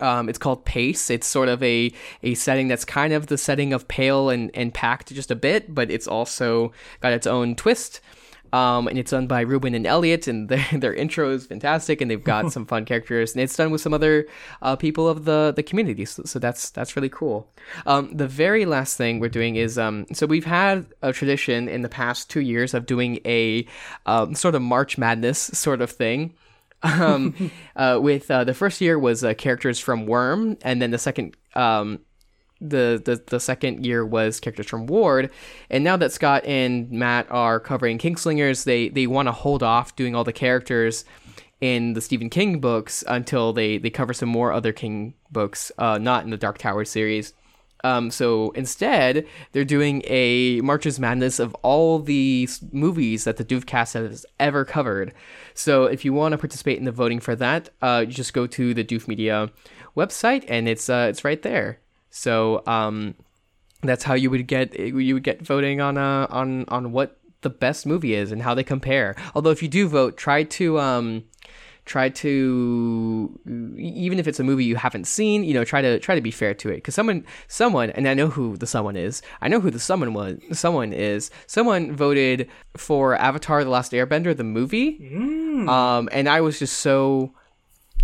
[0.00, 1.08] Um, it's called Pace.
[1.08, 4.72] It's sort of a, a setting that's kind of the setting of Pale and, and
[4.74, 8.00] Pact just a bit, but it's also got its own twist.
[8.52, 12.10] Um, and it's done by Ruben and Elliot, and their, their intro is fantastic, and
[12.10, 14.26] they've got some fun characters, and it's done with some other
[14.62, 17.50] uh, people of the the community, so, so that's that's really cool.
[17.86, 21.82] Um, the very last thing we're doing is um, so we've had a tradition in
[21.82, 23.66] the past two years of doing a
[24.06, 26.34] um, sort of March Madness sort of thing.
[26.82, 30.98] um, uh, with uh, the first year was uh, characters from Worm, and then the
[30.98, 32.00] second um,
[32.60, 35.30] the, the the second year was characters from Ward,
[35.70, 39.96] and now that Scott and Matt are covering Kingslingers, they they want to hold off
[39.96, 41.04] doing all the characters
[41.60, 45.98] in the Stephen King books until they they cover some more other King books, uh,
[45.98, 47.32] not in the Dark Tower series.
[47.82, 53.94] Um, so instead, they're doing a Marches Madness of all the movies that the Doofcast
[53.94, 55.14] has ever covered.
[55.54, 58.74] So if you want to participate in the voting for that, uh, just go to
[58.74, 59.50] the Doof Media
[59.96, 61.80] website, and it's uh, it's right there.
[62.10, 63.14] So um,
[63.82, 67.50] that's how you would get you would get voting on uh, on on what the
[67.50, 69.16] best movie is and how they compare.
[69.34, 71.24] Although if you do vote, try to um,
[71.86, 73.40] try to
[73.78, 76.30] even if it's a movie you haven't seen, you know, try to try to be
[76.30, 79.22] fair to it because someone someone and I know who the someone is.
[79.40, 80.38] I know who the someone was.
[80.52, 84.98] Someone is someone voted for Avatar: The Last Airbender, the movie,
[85.68, 87.32] um, and I was just so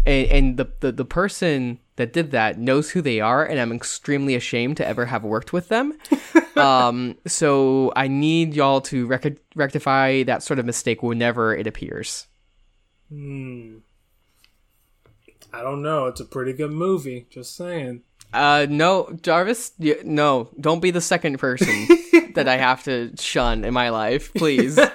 [0.06, 3.72] and, and the, the the person that did that knows who they are and i'm
[3.72, 5.92] extremely ashamed to ever have worked with them
[6.56, 12.26] um so i need y'all to rec- rectify that sort of mistake whenever it appears
[13.08, 13.76] Hmm.
[15.52, 16.06] I don't know.
[16.06, 17.26] It's a pretty good movie.
[17.30, 18.02] Just saying.
[18.34, 19.70] uh no jarvis
[20.04, 21.86] no don't be the second person
[22.34, 24.76] that i have to shun in my life please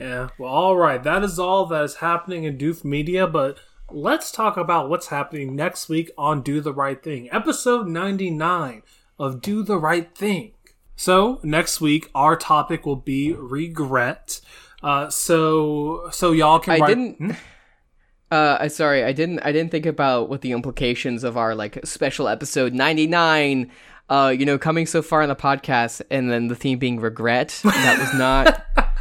[0.00, 0.28] Yeah.
[0.38, 1.02] Well, all right.
[1.02, 3.58] That is all that is happening in Doof Media, but
[3.90, 8.82] let's talk about what's happening next week on Do the Right Thing, episode 99
[9.18, 10.52] of Do the Right Thing.
[10.96, 14.40] So, next week, our topic will be regret.
[14.82, 17.36] Uh, so, so y'all can i write- didn't
[18.30, 21.84] uh I sorry i didn't i didn't think about what the implications of our like
[21.84, 23.72] special episode 99
[24.08, 27.58] uh you know coming so far in the podcast and then the theme being regret
[27.64, 28.66] that was not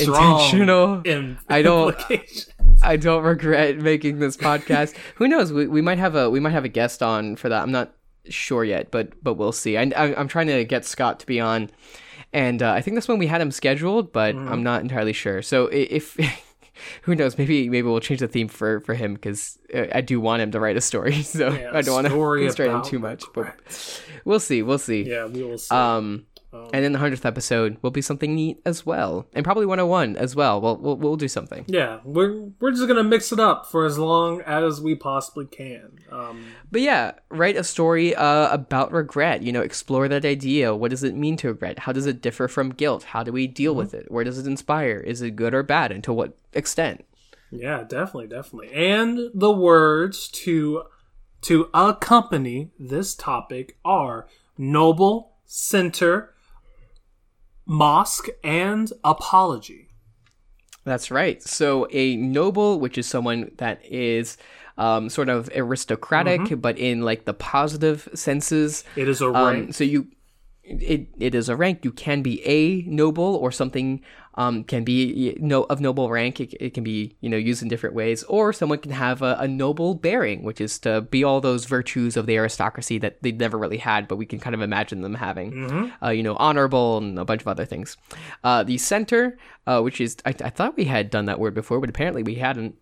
[0.00, 1.00] intentional.
[1.04, 1.96] in I don't-
[2.82, 4.94] I don't regret making this podcast.
[5.16, 5.52] Who knows?
[5.52, 7.62] We, we might have a we might have a guest on for that.
[7.62, 7.94] I'm not
[8.28, 9.76] sure yet, but but we'll see.
[9.78, 11.70] I, I I'm trying to get Scott to be on,
[12.32, 14.52] and uh, I think that's when we had him scheduled, but Mm-hmm.
[14.52, 15.40] I'm not entirely sure.
[15.42, 16.16] So if
[17.02, 20.42] who knows, maybe maybe we'll change the theme for for him because I do want
[20.42, 21.22] him to write a story.
[21.22, 23.24] So Yeah, I don't want to constrain him too much.
[23.34, 23.54] But
[24.26, 24.62] we'll see.
[24.62, 25.02] We'll see.
[25.02, 25.74] Yeah, we will see.
[25.74, 26.26] Um.
[26.52, 30.34] And then the hundredth episode will be something neat as well, and probably 101 as
[30.34, 30.60] well.
[30.60, 31.64] We'll we'll, we'll do something.
[31.68, 35.98] yeah, we're we're just gonna mix it up for as long as we possibly can.
[36.10, 39.42] Um, But yeah, write a story uh, about regret.
[39.42, 40.74] You know, explore that idea.
[40.74, 41.80] What does it mean to regret?
[41.80, 43.02] How does it differ from guilt?
[43.04, 44.10] How do we deal with it?
[44.10, 44.98] Where does it inspire?
[44.98, 45.92] Is it good or bad?
[45.92, 47.04] And to what extent?
[47.50, 48.72] Yeah, definitely, definitely.
[48.72, 50.84] And the words to
[51.42, 54.26] to accompany this topic are
[54.58, 56.32] noble, center,
[57.66, 59.88] mosque, and apology.
[60.84, 61.42] That's right.
[61.42, 64.36] So a noble, which is someone that is
[64.78, 68.84] um, sort of aristocratic, but in like the positive senses.
[68.94, 69.74] It is a Um, rank.
[69.74, 70.06] so you,
[70.62, 71.84] it it is a rank.
[71.84, 74.02] You can be a noble or something.
[74.38, 76.40] Um, can be no of noble rank.
[76.40, 79.36] It, it can be you know used in different ways, or someone can have a,
[79.40, 83.32] a noble bearing, which is to be all those virtues of the aristocracy that they
[83.32, 85.92] never really had, but we can kind of imagine them having.
[86.02, 87.96] Uh, you know, honorable and a bunch of other things.
[88.44, 91.80] Uh, the center, uh, which is I, I thought we had done that word before,
[91.80, 92.76] but apparently we hadn't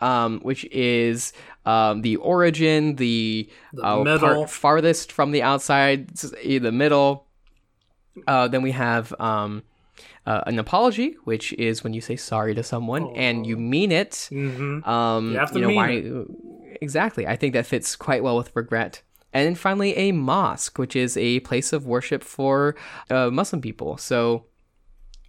[0.00, 1.32] um, which is
[1.66, 3.48] um, the origin, the,
[3.82, 4.18] uh, middle.
[4.18, 7.26] part farthest from the outside, the middle.
[8.26, 9.62] Uh, then we have um,
[10.26, 14.28] uh, an apology, which is when you say sorry to someone and you mean it.
[14.30, 17.26] hmm Um, You have to know, mean why, Exactly.
[17.26, 19.02] I think that fits quite well with regret.
[19.32, 22.74] And then finally, a mosque, which is a place of worship for
[23.10, 23.96] uh, Muslim people.
[23.96, 24.46] So,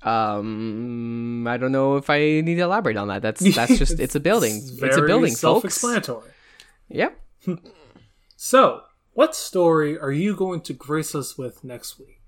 [0.04, 3.22] um, I don't know if I need to elaborate on that.
[3.22, 4.54] That's that's just it's a building.
[4.56, 5.40] It's, a building, folks.
[5.42, 6.32] self-explanatory.
[6.90, 7.20] Yep.
[8.44, 8.82] So,
[9.14, 12.21] what story are you going to grace us with next week?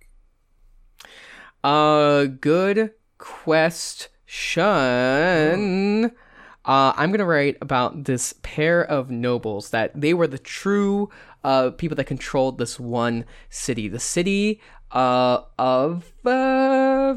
[1.64, 4.12] Uh, good question.
[6.66, 11.10] Uh, I'm gonna write about this pair of nobles that they were the true
[11.44, 14.62] uh people that controlled this one city, the city
[14.92, 17.16] uh of uh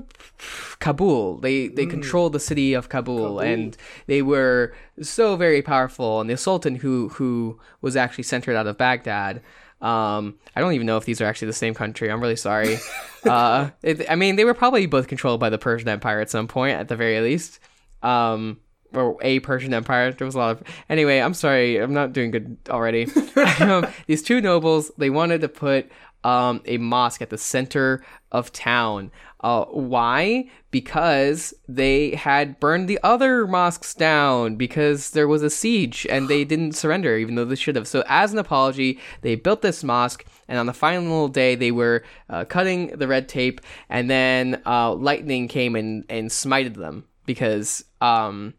[0.81, 1.39] Kabul.
[1.39, 3.77] They they controlled the city of Kabul, and
[4.07, 6.21] they were so very powerful.
[6.21, 9.43] And the Sultan who who was actually centered out of Baghdad.
[9.81, 12.11] Um, I don't even know if these are actually the same country.
[12.11, 12.79] I'm really sorry.
[13.25, 16.49] uh, it, I mean, they were probably both controlled by the Persian Empire at some
[16.49, 17.61] point, at the very least.
[18.03, 18.59] Um,
[18.93, 20.13] or a Persian Empire.
[20.13, 20.63] There was a lot of.
[20.89, 21.77] Anyway, I'm sorry.
[21.77, 23.09] I'm not doing good already.
[23.61, 25.91] um, these two nobles, they wanted to put
[26.27, 29.13] um, a mosque at the center of town.
[29.41, 30.51] Uh, why?
[30.73, 36.43] Because they had burned the other mosques down because there was a siege and they
[36.53, 37.87] didn't surrender, even though they should have.
[37.87, 42.03] So, as an apology, they built this mosque, and on the final day, they were
[42.29, 47.85] uh, cutting the red tape, and then uh, lightning came and, and smited them because
[48.01, 48.53] um,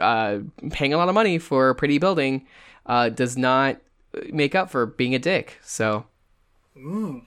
[0.00, 0.38] uh,
[0.70, 2.46] paying a lot of money for a pretty building
[2.86, 3.76] uh, does not
[4.30, 5.58] make up for being a dick.
[5.62, 6.06] So,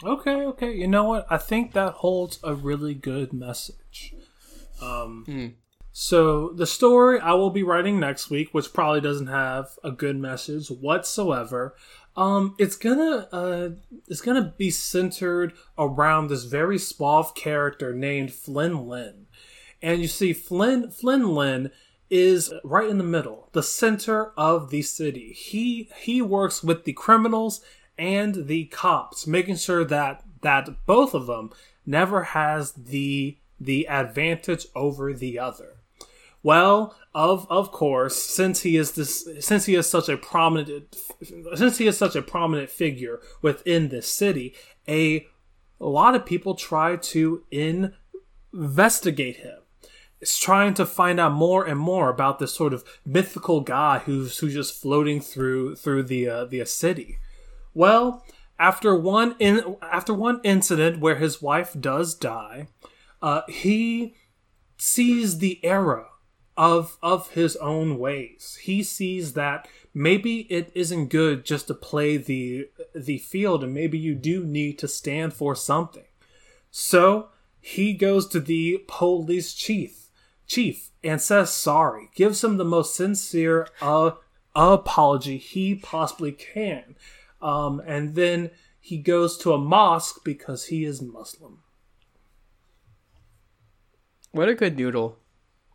[0.03, 0.73] Okay, okay.
[0.73, 1.27] You know what?
[1.29, 4.13] I think that holds a really good message.
[4.81, 5.25] Um,
[5.91, 10.17] So the story I will be writing next week, which probably doesn't have a good
[10.17, 11.75] message whatsoever,
[12.15, 13.69] um, it's gonna uh,
[14.07, 19.25] it's gonna be centered around this very suave character named Flynn Lynn,
[19.81, 21.71] and you see Flynn Flynn Lynn
[22.09, 25.33] is right in the middle, the center of the city.
[25.33, 27.61] He he works with the criminals
[27.99, 31.51] and the cops, making sure that that both of them
[31.85, 35.75] never has the the advantage over the other.
[36.41, 40.95] Well, of of course, since he is this, since he is such a prominent,
[41.55, 44.55] since he is such a prominent figure within this city,
[44.87, 45.27] a,
[45.81, 49.59] a lot of people try to investigate him.
[50.21, 54.37] It's trying to find out more and more about this sort of mythical guy who's
[54.37, 57.19] who's just floating through through the uh, the city.
[57.79, 58.25] Well,
[58.59, 62.67] after one in after one incident where his wife does die,
[63.21, 64.15] uh, he
[64.75, 66.07] sees the error
[66.57, 68.59] of of his own ways.
[68.63, 73.97] He sees that maybe it isn't good just to play the the field, and maybe
[73.97, 76.11] you do need to stand for something.
[76.71, 77.29] So
[77.61, 80.09] he goes to the police chief,
[80.45, 82.09] chief, and says sorry.
[82.13, 84.11] Gives him the most sincere uh,
[84.53, 86.97] apology he possibly can,
[87.41, 91.59] um, and then he goes to a mosque because he is Muslim.
[94.31, 95.17] what a good noodle.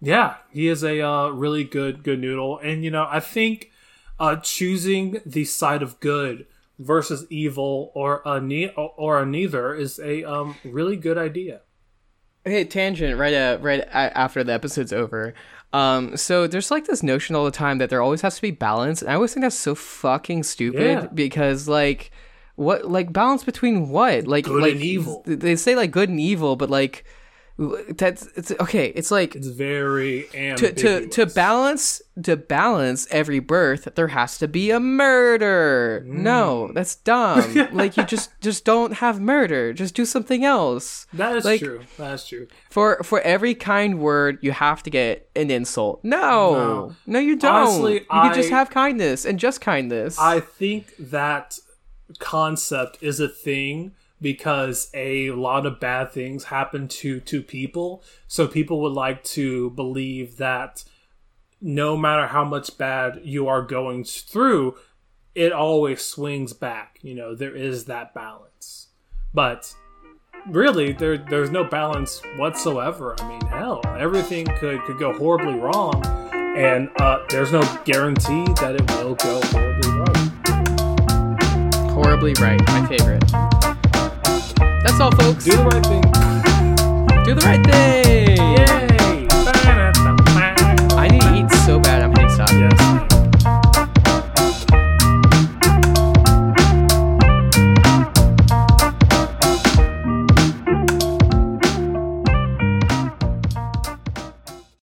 [0.00, 3.70] Yeah, he is a uh, really good good noodle, and you know I think
[4.18, 6.46] uh, choosing the side of good
[6.78, 11.62] versus evil or a ne- or a neither is a um, really good idea.
[12.44, 15.34] Hey, tangent right uh, right after the episode's over.
[15.74, 18.52] Um, so there's like this notion all the time that there always has to be
[18.52, 21.06] balance, and I always think that's so fucking stupid Yeah.
[21.12, 22.10] because like
[22.56, 25.22] what like balance between what like Good like and evil.
[25.26, 27.04] They say like good and evil, but like
[27.56, 28.86] That's it's okay.
[28.96, 31.14] It's like It's very to ambiguous.
[31.14, 36.74] to to balance to balance every birth there has to be a murder no Mm.
[36.74, 41.44] that's dumb like you just just don't have murder just do something else That is
[41.44, 41.82] like- true.
[41.96, 42.46] That is true.
[42.70, 47.54] for for every kind word you have to get an insult no no, you don't
[47.54, 51.58] Honestly, you can just have kindness and just kindness I think that
[52.18, 58.02] concept is a thing because a lot of bad things happen to to people.
[58.26, 60.84] So people would like to believe that
[61.60, 64.76] no matter how much bad you are going through
[65.34, 66.98] it always swings back.
[67.02, 68.88] You know there is that balance.
[69.32, 69.74] But
[70.48, 73.16] really there there's no balance whatsoever.
[73.18, 76.02] I mean hell everything could could go horribly wrong
[76.56, 80.30] and uh, there's no guarantee that it will go horribly wrong.
[81.90, 83.73] Horribly right my favorite
[84.84, 85.44] that's all, folks.
[85.44, 86.02] Do the right thing.
[87.24, 88.36] Do the right thing.
[88.36, 89.26] Yay!
[90.94, 92.02] I need to eat so bad.
[92.02, 92.50] I'm hitting stop.
[92.52, 93.13] Yes.